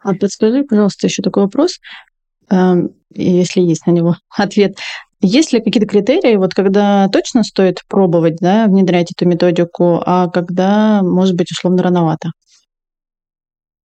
[0.00, 1.80] А подскажи, пожалуйста, еще такой вопрос,
[3.12, 4.76] если есть на него ответ.
[5.20, 11.02] Есть ли какие-то критерии, вот когда точно стоит пробовать, да, внедрять эту методику, а когда,
[11.02, 12.32] может быть, условно рановато?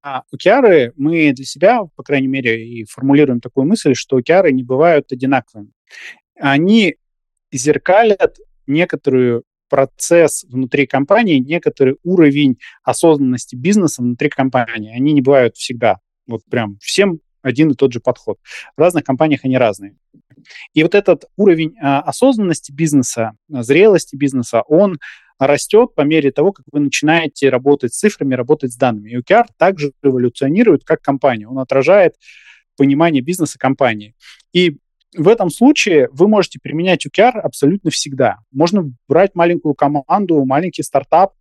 [0.04, 4.64] А OKR мы для себя, по крайней мере, и формулируем такую мысль, что OKR не
[4.64, 5.72] бывают одинаковыми.
[6.38, 6.96] Они
[7.52, 8.38] зеркалят
[8.68, 14.94] некоторую процесс внутри компании, некоторый уровень осознанности бизнеса внутри компании.
[14.94, 16.00] Они не бывают всегда.
[16.28, 18.38] Вот прям всем один и тот же подход.
[18.76, 19.96] В разных компаниях они разные.
[20.74, 25.00] И вот этот уровень а, осознанности бизнеса, зрелости бизнеса, он
[25.40, 29.12] растет по мере того, как вы начинаете работать с цифрами, работать с данными.
[29.12, 31.48] И OKR также эволюционирует как компания.
[31.48, 32.16] Он отражает
[32.78, 34.16] понимание бизнеса компании.
[34.54, 34.78] И
[35.16, 38.38] в этом случае вы можете применять OKR абсолютно всегда.
[38.52, 41.34] Можно брать маленькую команду, маленький стартап,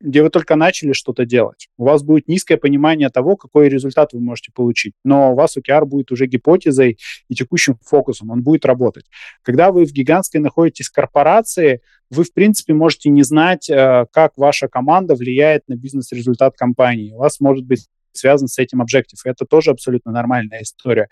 [0.00, 1.68] где вы только начали что-то делать.
[1.76, 4.94] У вас будет низкое понимание того, какой результат вы можете получить.
[5.04, 9.06] Но у вас OKR будет уже гипотезой и текущим фокусом, он будет работать.
[9.42, 11.80] Когда вы в гигантской находитесь корпорации,
[12.10, 17.12] вы, в принципе, можете не знать, э, как ваша команда влияет на бизнес-результат компании.
[17.12, 19.18] У вас может быть связан с этим объектив.
[19.24, 21.08] Это тоже абсолютно нормальная история.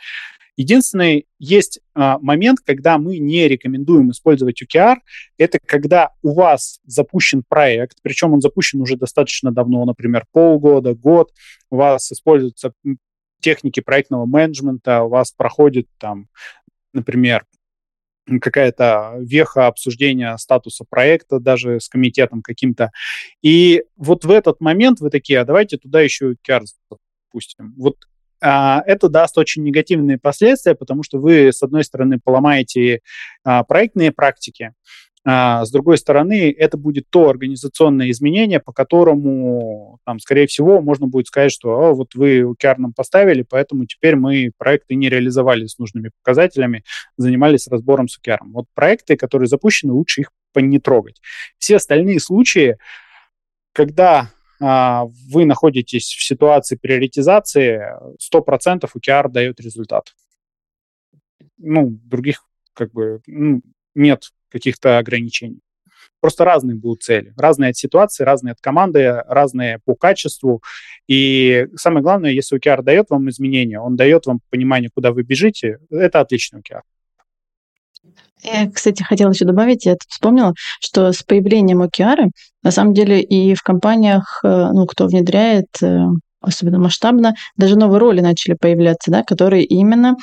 [0.57, 4.97] Единственный есть а, момент, когда мы не рекомендуем использовать OKR,
[5.37, 11.33] это когда у вас запущен проект, причем он запущен уже достаточно давно, например, полгода, год,
[11.71, 12.73] у вас используются
[13.41, 16.29] техники проектного менеджмента, у вас проходит там,
[16.95, 17.45] например,
[18.41, 22.91] какая-то веха обсуждения статуса проекта даже с комитетом каким-то.
[23.43, 26.65] И вот в этот момент вы такие, а давайте туда еще OKR
[27.31, 27.75] запустим.
[27.77, 27.99] Вот
[28.41, 33.01] это даст очень негативные последствия, потому что вы, с одной стороны, поломаете
[33.45, 34.73] а, проектные практики,
[35.29, 41.09] а с другой стороны, это будет то организационное изменение, по которому, там, скорее всего, можно
[41.09, 45.67] будет сказать, что О, вот вы OKR нам поставили, поэтому теперь мы проекты не реализовали
[45.67, 46.85] с нужными показателями,
[47.17, 48.39] занимались разбором с OKR.
[48.53, 51.21] Вот проекты, которые запущены, лучше их не трогать.
[51.59, 52.79] Все остальные случаи,
[53.73, 54.29] когда а,
[54.61, 60.15] вы находитесь в ситуации приоритизации, 100% OKR дает результат.
[61.59, 62.45] Ну, других
[62.75, 63.63] как бы ну,
[63.95, 65.61] нет каких-то ограничений.
[66.21, 67.33] Просто разные будут цели.
[67.37, 70.63] Разные от ситуации, разные от команды, разные по качеству.
[71.07, 75.79] И самое главное, если OKR дает вам изменения, он дает вам понимание, куда вы бежите,
[75.91, 76.83] это отличный OKR.
[78.43, 82.29] Я, кстати, хотела еще добавить, я тут вспомнила, что с появлением OKR,
[82.63, 86.05] на самом деле и в компаниях, э, ну, кто внедряет, э,
[86.41, 90.17] особенно масштабно, даже новые роли начали появляться, да, которые именно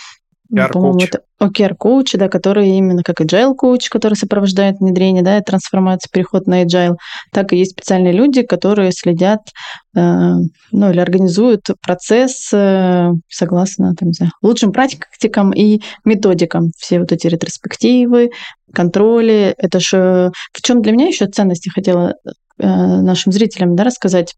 [0.54, 6.10] по-моему, это OKR коуч, да, который именно как agile коуч, который сопровождает внедрение, да, трансформацию,
[6.12, 6.96] переход на agile,
[7.32, 9.42] так и есть специальные люди, которые следят,
[9.96, 16.72] э, ну, или организуют процесс э, согласно, там, знаю, лучшим практикам и методикам.
[16.78, 18.30] Все вот эти ретроспективы,
[18.74, 22.16] контроли, это же в чем для меня еще ценности хотела
[22.60, 24.36] э, нашим зрителям да, рассказать.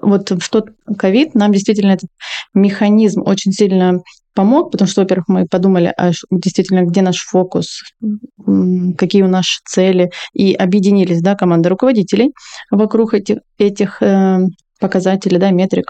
[0.00, 2.10] Вот в тот ковид нам действительно этот
[2.52, 4.02] механизм очень сильно
[4.34, 7.82] помог, потому что, во-первых, мы подумали, а действительно, где наш фокус,
[8.98, 12.32] какие у нас цели, и объединились, да, команда руководителей
[12.70, 14.40] вокруг этих, этих э,
[14.80, 15.86] показателей, да, метрик.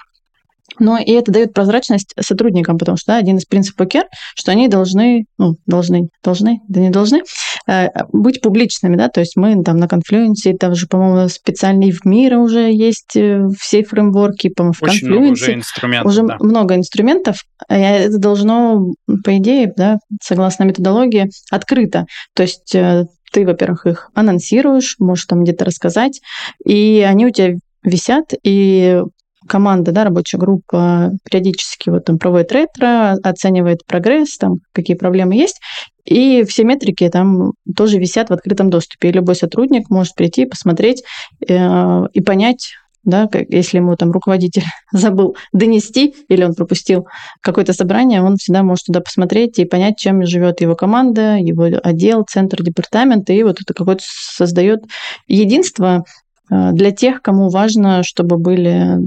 [0.79, 4.69] Но и это дает прозрачность сотрудникам, потому что да, один из принципов КЕР, что они
[4.69, 7.23] должны, ну, должны, должны, да не должны,
[7.69, 12.05] э, быть публичными, да, то есть мы там на конфлюенсе, там же, по-моему, специальный в
[12.05, 16.37] мире уже есть э, все фреймворки, по-моему, в Очень много уже инструментов, Уже да.
[16.41, 17.37] много инструментов,
[17.69, 18.93] это должно,
[19.23, 25.43] по идее, да, согласно методологии, открыто, то есть э, ты, во-первых, их анонсируешь, можешь там
[25.43, 26.21] где-то рассказать,
[26.65, 29.03] и они у тебя висят, и
[29.49, 35.61] команда, да, рабочая группа периодически вот там проводит ретро, оценивает прогресс, там какие проблемы есть,
[36.05, 39.09] и все метрики там тоже висят в открытом доступе.
[39.09, 41.03] И любой сотрудник может прийти, посмотреть
[41.49, 42.75] э, и понять,
[43.05, 47.07] да, как, если ему там руководитель забыл донести или он пропустил
[47.41, 52.25] какое-то собрание, он всегда может туда посмотреть и понять, чем живет его команда, его отдел,
[52.29, 54.81] центр, департамент, и вот это какое-то создает
[55.27, 56.05] единство
[56.51, 58.99] э, для тех, кому важно, чтобы были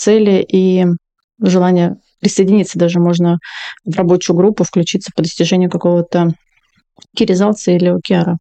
[0.00, 0.86] цели и
[1.40, 3.38] желание присоединиться даже можно
[3.84, 6.34] в рабочую группу, включиться по достижению какого-то
[7.16, 8.38] киризации или океара.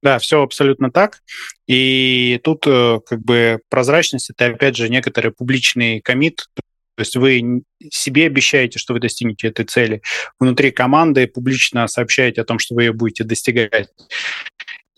[0.00, 1.22] Да, все абсолютно так.
[1.66, 6.46] И тут э, как бы прозрачность это опять же некоторый публичный комит,
[6.94, 10.02] то есть вы себе обещаете, что вы достигнете этой цели.
[10.40, 13.88] Внутри команды публично сообщаете о том, что вы ее будете достигать.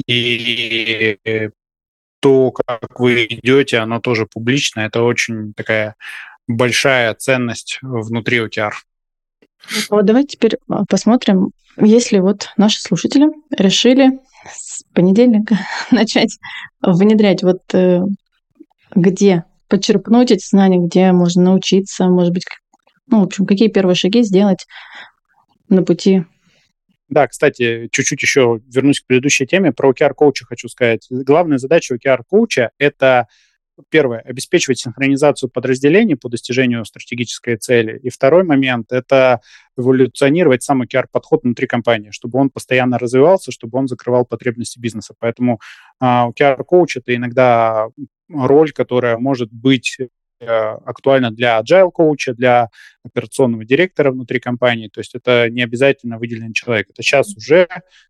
[0.06, 1.18] И
[2.20, 4.80] то, как вы идете, оно тоже публично.
[4.80, 5.96] Это очень такая
[6.46, 8.72] большая ценность внутри OKR.
[9.90, 15.58] Вот давайте теперь а, посмотрим, если вот наши слушатели решили с понедельника
[15.90, 16.38] начать
[16.80, 18.00] внедрять, вот э,
[18.94, 22.44] где почерпнуть эти знания, где можно научиться, может быть,
[23.06, 24.66] ну, в общем, какие первые шаги сделать
[25.68, 26.24] на пути
[27.10, 29.72] да, кстати, чуть-чуть еще вернусь к предыдущей теме.
[29.72, 31.06] Про OKR-коуча хочу сказать.
[31.10, 33.26] Главная задача OKR-коуча— это
[33.88, 37.98] первое, обеспечивать синхронизацию подразделений по достижению стратегической цели.
[37.98, 39.40] И второй момент– это
[39.76, 45.14] эволюционировать сам OKR-подход внутри компании, чтобы он постоянно развивался, чтобы он закрывал потребности бизнеса.
[45.18, 45.60] Поэтому
[45.98, 47.88] а, OKR-коуч– это иногда
[48.28, 49.98] роль, которая может быть
[50.40, 52.68] э, актуальна для agile коуча, для
[53.04, 54.88] операционного директора внутри компании.
[54.88, 56.88] То есть это не обязательно выделенный человек.
[56.90, 57.68] Это сейчас уже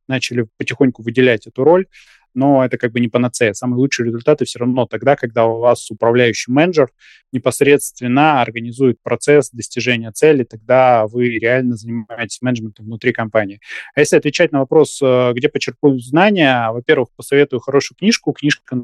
[0.08, 1.86] начали потихоньку выделять эту роль
[2.34, 3.52] но это как бы не панацея.
[3.52, 6.90] Самые лучшие результаты все равно тогда, когда у вас управляющий менеджер
[7.32, 13.60] непосредственно организует процесс достижения цели, тогда вы реально занимаетесь менеджментом внутри компании.
[13.94, 18.76] А если отвечать на вопрос, э, где почерпнуть знания, во-первых, посоветую хорошую книжку, книжка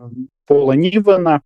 [0.46, 1.42] Пола Нивана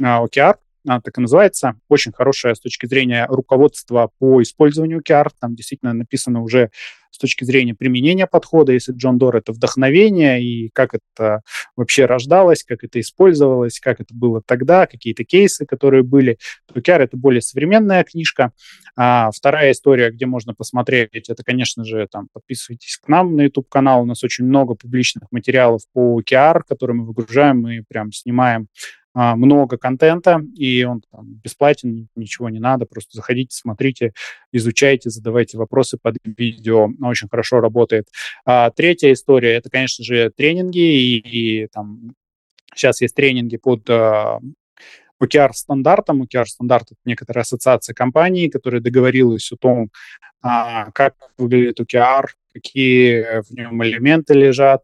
[0.00, 5.30] «OKR», она так и называется, очень хорошая с точки зрения руководства по использованию OKR.
[5.40, 6.70] Там действительно написано уже
[7.14, 11.42] с точки зрения применения подхода, если Джон Дор это вдохновение, и как это
[11.76, 16.38] вообще рождалось, как это использовалось, как это было тогда, какие-то кейсы, которые были.
[16.74, 18.50] OKR это более современная книжка.
[18.96, 24.02] А вторая история, где можно посмотреть, это, конечно же, там, подписывайтесь к нам на YouTube-канал,
[24.02, 28.66] у нас очень много публичных материалов по OKR, которые мы выгружаем, мы прям снимаем
[29.14, 34.12] много контента, и он там, бесплатен, ничего не надо, просто заходите, смотрите,
[34.52, 38.08] изучайте, задавайте вопросы под видео, очень хорошо работает.
[38.44, 42.14] А, третья история, это, конечно же, тренинги, и, и там
[42.74, 44.40] сейчас есть тренинги под а,
[45.22, 46.22] OKR-стандартом.
[46.22, 49.90] OKR-стандарт— это некоторая ассоциация компаний, которая договорилась о том,
[50.42, 54.82] а, как выглядит OKR, какие в нем элементы лежат,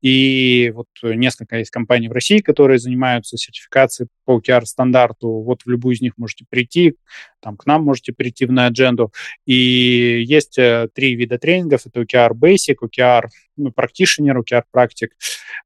[0.00, 5.28] и вот несколько есть компаний в России, которые занимаются сертификацией по OKR-стандарту.
[5.42, 6.94] Вот в любую из них можете прийти,
[7.40, 9.12] там к нам можете прийти в адженду.
[9.46, 11.86] И есть э, три вида тренингов.
[11.86, 13.26] Это OKR Basic, OKR
[13.56, 15.10] ну, Practitioner, OKR Practic,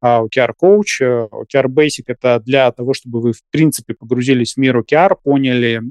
[0.03, 1.29] OKR Coach.
[1.31, 5.83] OKR Basic— это для того, чтобы вы, в принципе, погрузились в мир OKR, поняли,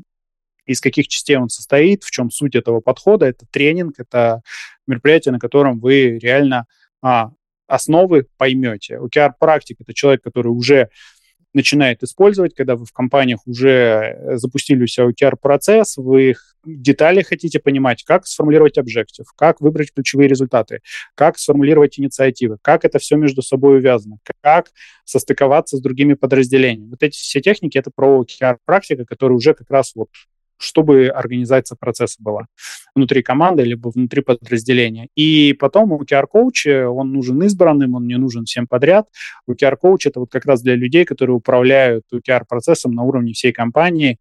[0.65, 3.25] из каких частей он состоит, в чем суть этого подхода.
[3.25, 4.41] Это тренинг, это
[4.87, 6.65] мероприятие, на котором вы реально
[7.01, 7.31] а,
[7.71, 8.97] основы поймете.
[8.97, 10.89] OKR-практик– это человек, который уже
[11.53, 17.21] начинает использовать, когда вы в компаниях уже э, запустили у себя OKR-процесс, вы их детали
[17.23, 20.79] хотите понимать, как сформулировать объектив, как выбрать ключевые результаты,
[21.15, 24.71] как сформулировать инициативы, как это все между собой увязано, как
[25.05, 26.89] состыковаться с другими подразделениями.
[26.91, 30.09] Вот эти все техники— это про OKR-практика, которая уже как раз вот
[30.61, 32.45] чтобы организация процесса была
[32.95, 35.07] внутри команды либо внутри подразделения.
[35.15, 39.07] И потом OKR-коуч, он нужен избранным, он не нужен всем подряд.
[39.49, 44.17] OKR-коуч— это вот как раз для людей, которые управляют OKR-процессом на уровне всей компании.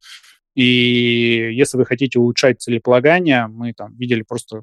[0.54, 4.62] И если вы хотите улучшать целеполагание, мы там видели просто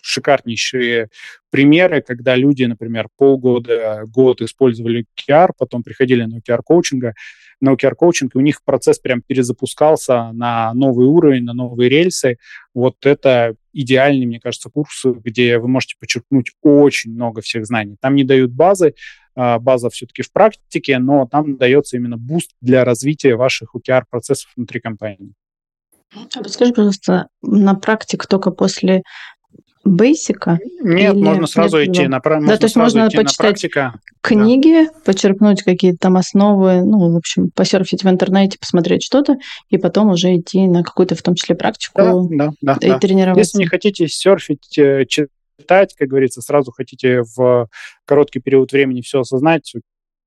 [0.00, 1.08] шикарнейшие
[1.50, 7.14] примеры, когда люди, например, полгода, год использовали OKR, потом приходили на OKR-коучинга,
[7.60, 12.38] на OKR-коучинг, и у них процесс прям перезапускался на новый уровень, на новые рельсы.
[12.74, 17.96] Вот это идеальный, мне кажется, курс, где вы можете подчеркнуть очень много всех знаний.
[18.00, 18.94] Там не дают базы,
[19.34, 24.80] а, база все-таки в практике, но там дается именно boost для развития ваших OKR-процессов внутри
[24.80, 25.32] компании.
[26.12, 29.02] А подскажи, пожалуйста, на практике только после
[29.88, 30.58] бейсика?
[30.80, 31.22] Нет, или...
[31.22, 32.50] можно сразу идти на практику.
[32.50, 33.66] Да, то есть можно почитать
[34.20, 35.00] книги, да.
[35.04, 39.36] почерпнуть какие-то там основы, ну, в общем, посерфить в интернете, посмотреть что-то,
[39.68, 42.98] и потом уже идти на какую-то, в том числе, практику да, да, и да.
[42.98, 43.40] тренироваться.
[43.40, 47.68] Если не хотите серфить, э, читать, как говорится, сразу хотите в
[48.04, 49.72] короткий период времени все осознать,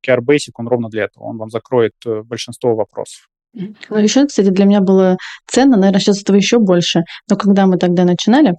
[0.05, 1.25] QR Basic, он ровно для этого.
[1.25, 3.27] Он вам закроет э, большинство вопросов.
[3.53, 7.77] Ну, еще, кстати, для меня было ценно, наверное, сейчас этого еще больше, но когда мы
[7.77, 8.53] тогда начинали,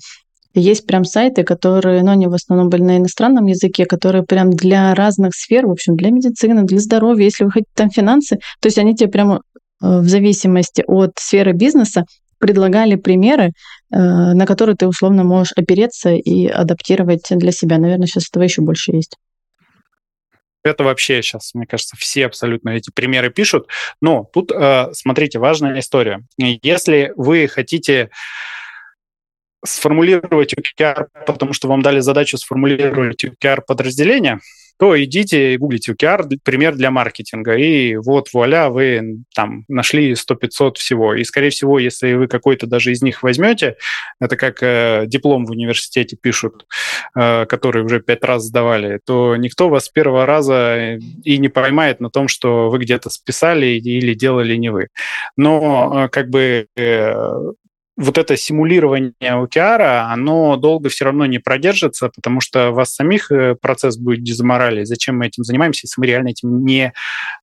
[0.55, 4.95] есть прям сайты, которые, ну, они в основном были на иностранном языке, которые прям для
[4.95, 8.79] разных сфер, в общем, для медицины, для здоровья, если вы хотите там финансы, то есть
[8.79, 9.39] они тебе прямо э,
[9.81, 12.05] в зависимости от сферы бизнеса
[12.39, 17.79] предлагали примеры, э, на которые ты условно можешь опереться и адаптировать для себя.
[17.79, 19.17] Наверное, сейчас этого еще больше есть.
[20.65, 23.69] Это вообще сейчас, мне кажется, все абсолютно эти примеры пишут.
[24.01, 26.25] Но тут, э, смотрите, важная история.
[26.37, 28.11] Если вы хотите
[29.65, 34.41] сформулировать OKR, потому что вам дали задачу сформулировать OKR-подразделение,
[34.83, 40.75] то идите и гуглите OKR, пример для маркетинга, и вот, вуаля, вы там нашли 100-500
[40.75, 41.15] всего.
[41.15, 43.77] И, скорее всего, если вы какой-то даже из них возьмете,
[44.21, 46.67] это как э, диплом в университете пишут,
[47.17, 52.01] э, который уже пять раз сдавали, то никто вас с первого раза и не поймает
[52.01, 54.89] на том, что вы где-то списали или делали не вы.
[55.37, 57.15] Но э, как бы э,
[57.97, 63.55] вот это симулирование OKR, оно долго все равно не продержится, потому что вас самих э,
[63.55, 64.89] процесс будет дезморалить.
[64.89, 66.93] Зачем мы этим занимаемся, если мы реально этим не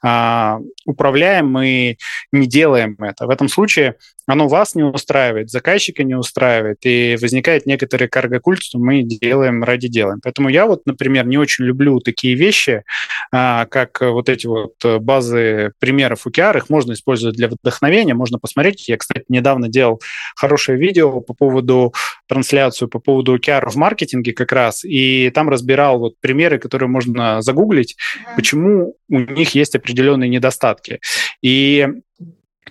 [0.02, 1.98] а, управляем и
[2.32, 3.28] не делаем это?
[3.28, 3.96] В этом случае
[4.26, 9.88] оно вас не устраивает, заказчика не устраивает, и возникает некоторый карго-культ, что мы делаем ради
[9.88, 10.20] делаем.
[10.22, 12.84] Поэтому я вот, например, не очень люблю такие вещи,
[13.32, 18.88] а, как вот эти вот базы примеров OKR, их можно использовать для вдохновения, можно посмотреть.
[18.88, 20.02] Я, кстати, недавно делал
[20.40, 21.94] хорошее видео по поводу
[22.28, 27.42] трансляцию, по поводу OKR в маркетинге как раз, и там разбирал вот примеры, которые можно
[27.42, 27.96] загуглить,
[28.36, 31.00] почему у них есть определенные недостатки.
[31.42, 31.88] И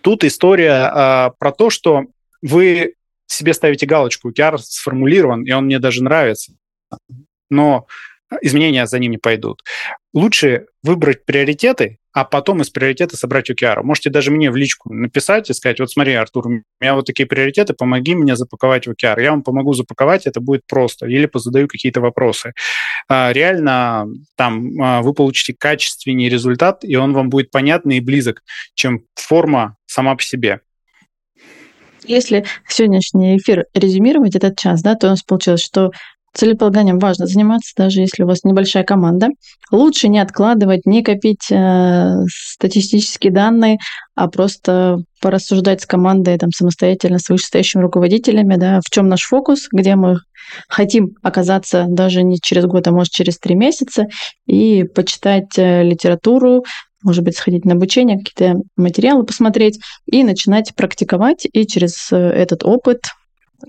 [0.01, 2.05] Тут история а, про то, что
[2.43, 2.95] вы
[3.27, 6.53] себе ставите галочку, QR сформулирован, и он мне даже нравится,
[7.51, 7.87] но
[8.43, 9.63] изменения за ним не пойдут.
[10.13, 13.83] Лучше выбрать приоритеты, а потом из приоритета собрать OKR.
[13.83, 17.27] Можете даже мне в личку написать и сказать, вот смотри, Артур, у меня вот такие
[17.27, 19.23] приоритеты, помоги мне запаковать в OKR.
[19.23, 21.07] Я вам помогу запаковать, это будет просто.
[21.07, 22.53] Или позадаю какие-то вопросы.
[23.09, 24.07] А, реально
[24.37, 28.43] там а, вы получите качественный результат, и он вам будет понятный и близок,
[28.75, 30.61] чем форма сама по себе.
[32.05, 35.91] Если сегодняшний эфир резюмировать этот час, да, то у нас получилось, что
[36.35, 39.29] целеполаганием важно заниматься, даже если у вас небольшая команда.
[39.71, 43.79] Лучше не откладывать, не копить э, статистические данные,
[44.15, 49.69] а просто порассуждать с командой там, самостоятельно, с вышестоящими руководителями, да, в чем наш фокус,
[49.73, 50.19] где мы
[50.69, 54.07] хотим оказаться даже не через год, а может через три месяца,
[54.47, 56.65] и почитать э, литературу,
[57.03, 62.65] может быть, сходить на обучение, какие-то материалы посмотреть и начинать практиковать, и через э, этот
[62.65, 63.03] опыт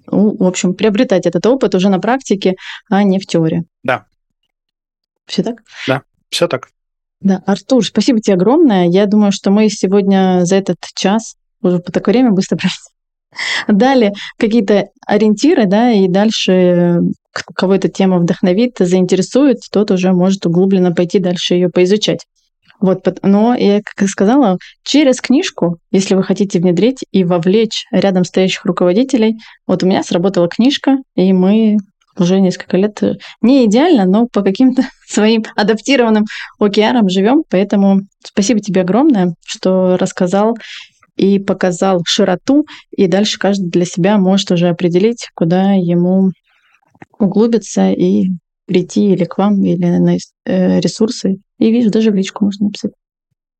[0.07, 2.55] в общем, приобретать этот опыт уже на практике,
[2.89, 3.63] а не в теории.
[3.83, 4.05] Да.
[5.25, 5.63] Все так?
[5.87, 6.69] Да, все так.
[7.21, 8.87] Да, Артур, спасибо тебе огромное.
[8.87, 12.57] Я думаю, что мы сегодня за этот час, уже по такое время быстро
[13.67, 20.93] дали какие-то ориентиры, да, и дальше кого эта тема вдохновит, заинтересует, тот уже может углубленно
[20.93, 22.25] пойти дальше ее поизучать.
[22.79, 28.23] Вот, но я, как и сказала, через книжку, если вы хотите внедрить и вовлечь рядом
[28.23, 31.77] стоящих руководителей, вот у меня сработала книжка, и мы
[32.17, 36.25] уже несколько лет э, не идеально, но по каким-то своим адаптированным
[36.59, 37.43] океарам живем.
[37.49, 40.57] Поэтому спасибо тебе огромное, что рассказал
[41.15, 42.65] и показал широту,
[42.95, 46.31] и дальше каждый для себя может уже определить, куда ему
[47.17, 48.27] углубиться и
[48.69, 50.15] прийти или к вам, или на
[50.45, 51.39] э, ресурсы.
[51.57, 52.91] И вижу, даже в личку можно написать.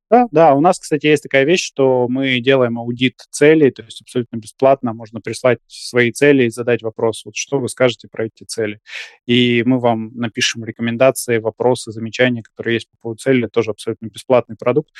[0.08, 4.02] Да, да, у нас, кстати, есть такая вещь, что мы делаем аудит целей, то есть
[4.02, 8.44] абсолютно бесплатно можно прислать свои цели и задать вопрос, вот что вы скажете про эти
[8.44, 8.80] цели.
[9.26, 14.56] И мы вам напишем рекомендации, вопросы, замечания, которые есть по поводу цели, тоже абсолютно бесплатный
[14.56, 14.90] продукт.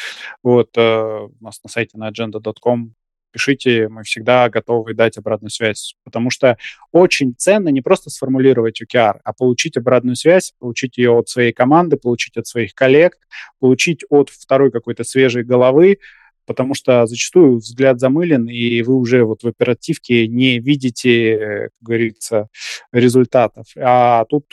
[0.45, 2.95] Вот э, у нас на сайте на agenda.com
[3.33, 5.95] пишите, мы всегда готовы дать обратную связь.
[6.05, 6.57] Потому что
[6.93, 11.97] очень ценно не просто сформулировать OKR, а получить обратную связь, получить ее от своей команды,
[11.97, 13.19] получить от своих коллег,
[13.59, 15.99] получить от второй какой-то свежей головы,
[16.47, 22.49] потому что зачастую взгляд замылен, и вы уже вот в оперативке не видите, как говорится,
[22.93, 23.67] результатов.
[23.77, 24.47] А тут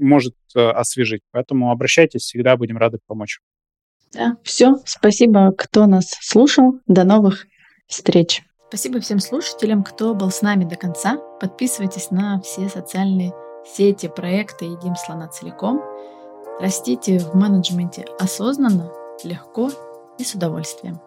[0.00, 1.22] может э, освежить.
[1.30, 3.40] Поэтому обращайтесь, всегда будем рады помочь.
[4.12, 4.76] Да, все.
[4.84, 6.80] Спасибо, кто нас слушал.
[6.86, 7.46] До новых
[7.90, 8.42] встреч.
[8.68, 11.18] Спасибо всем слушателям, кто был с нами до конца.
[11.40, 13.34] Подписывайтесь на все социальные
[13.66, 15.82] сети, проекты «Едим слона целиком».
[16.60, 18.92] Растите в менеджменте осознанно,
[19.24, 19.70] легко
[20.18, 21.00] и с удовольствием.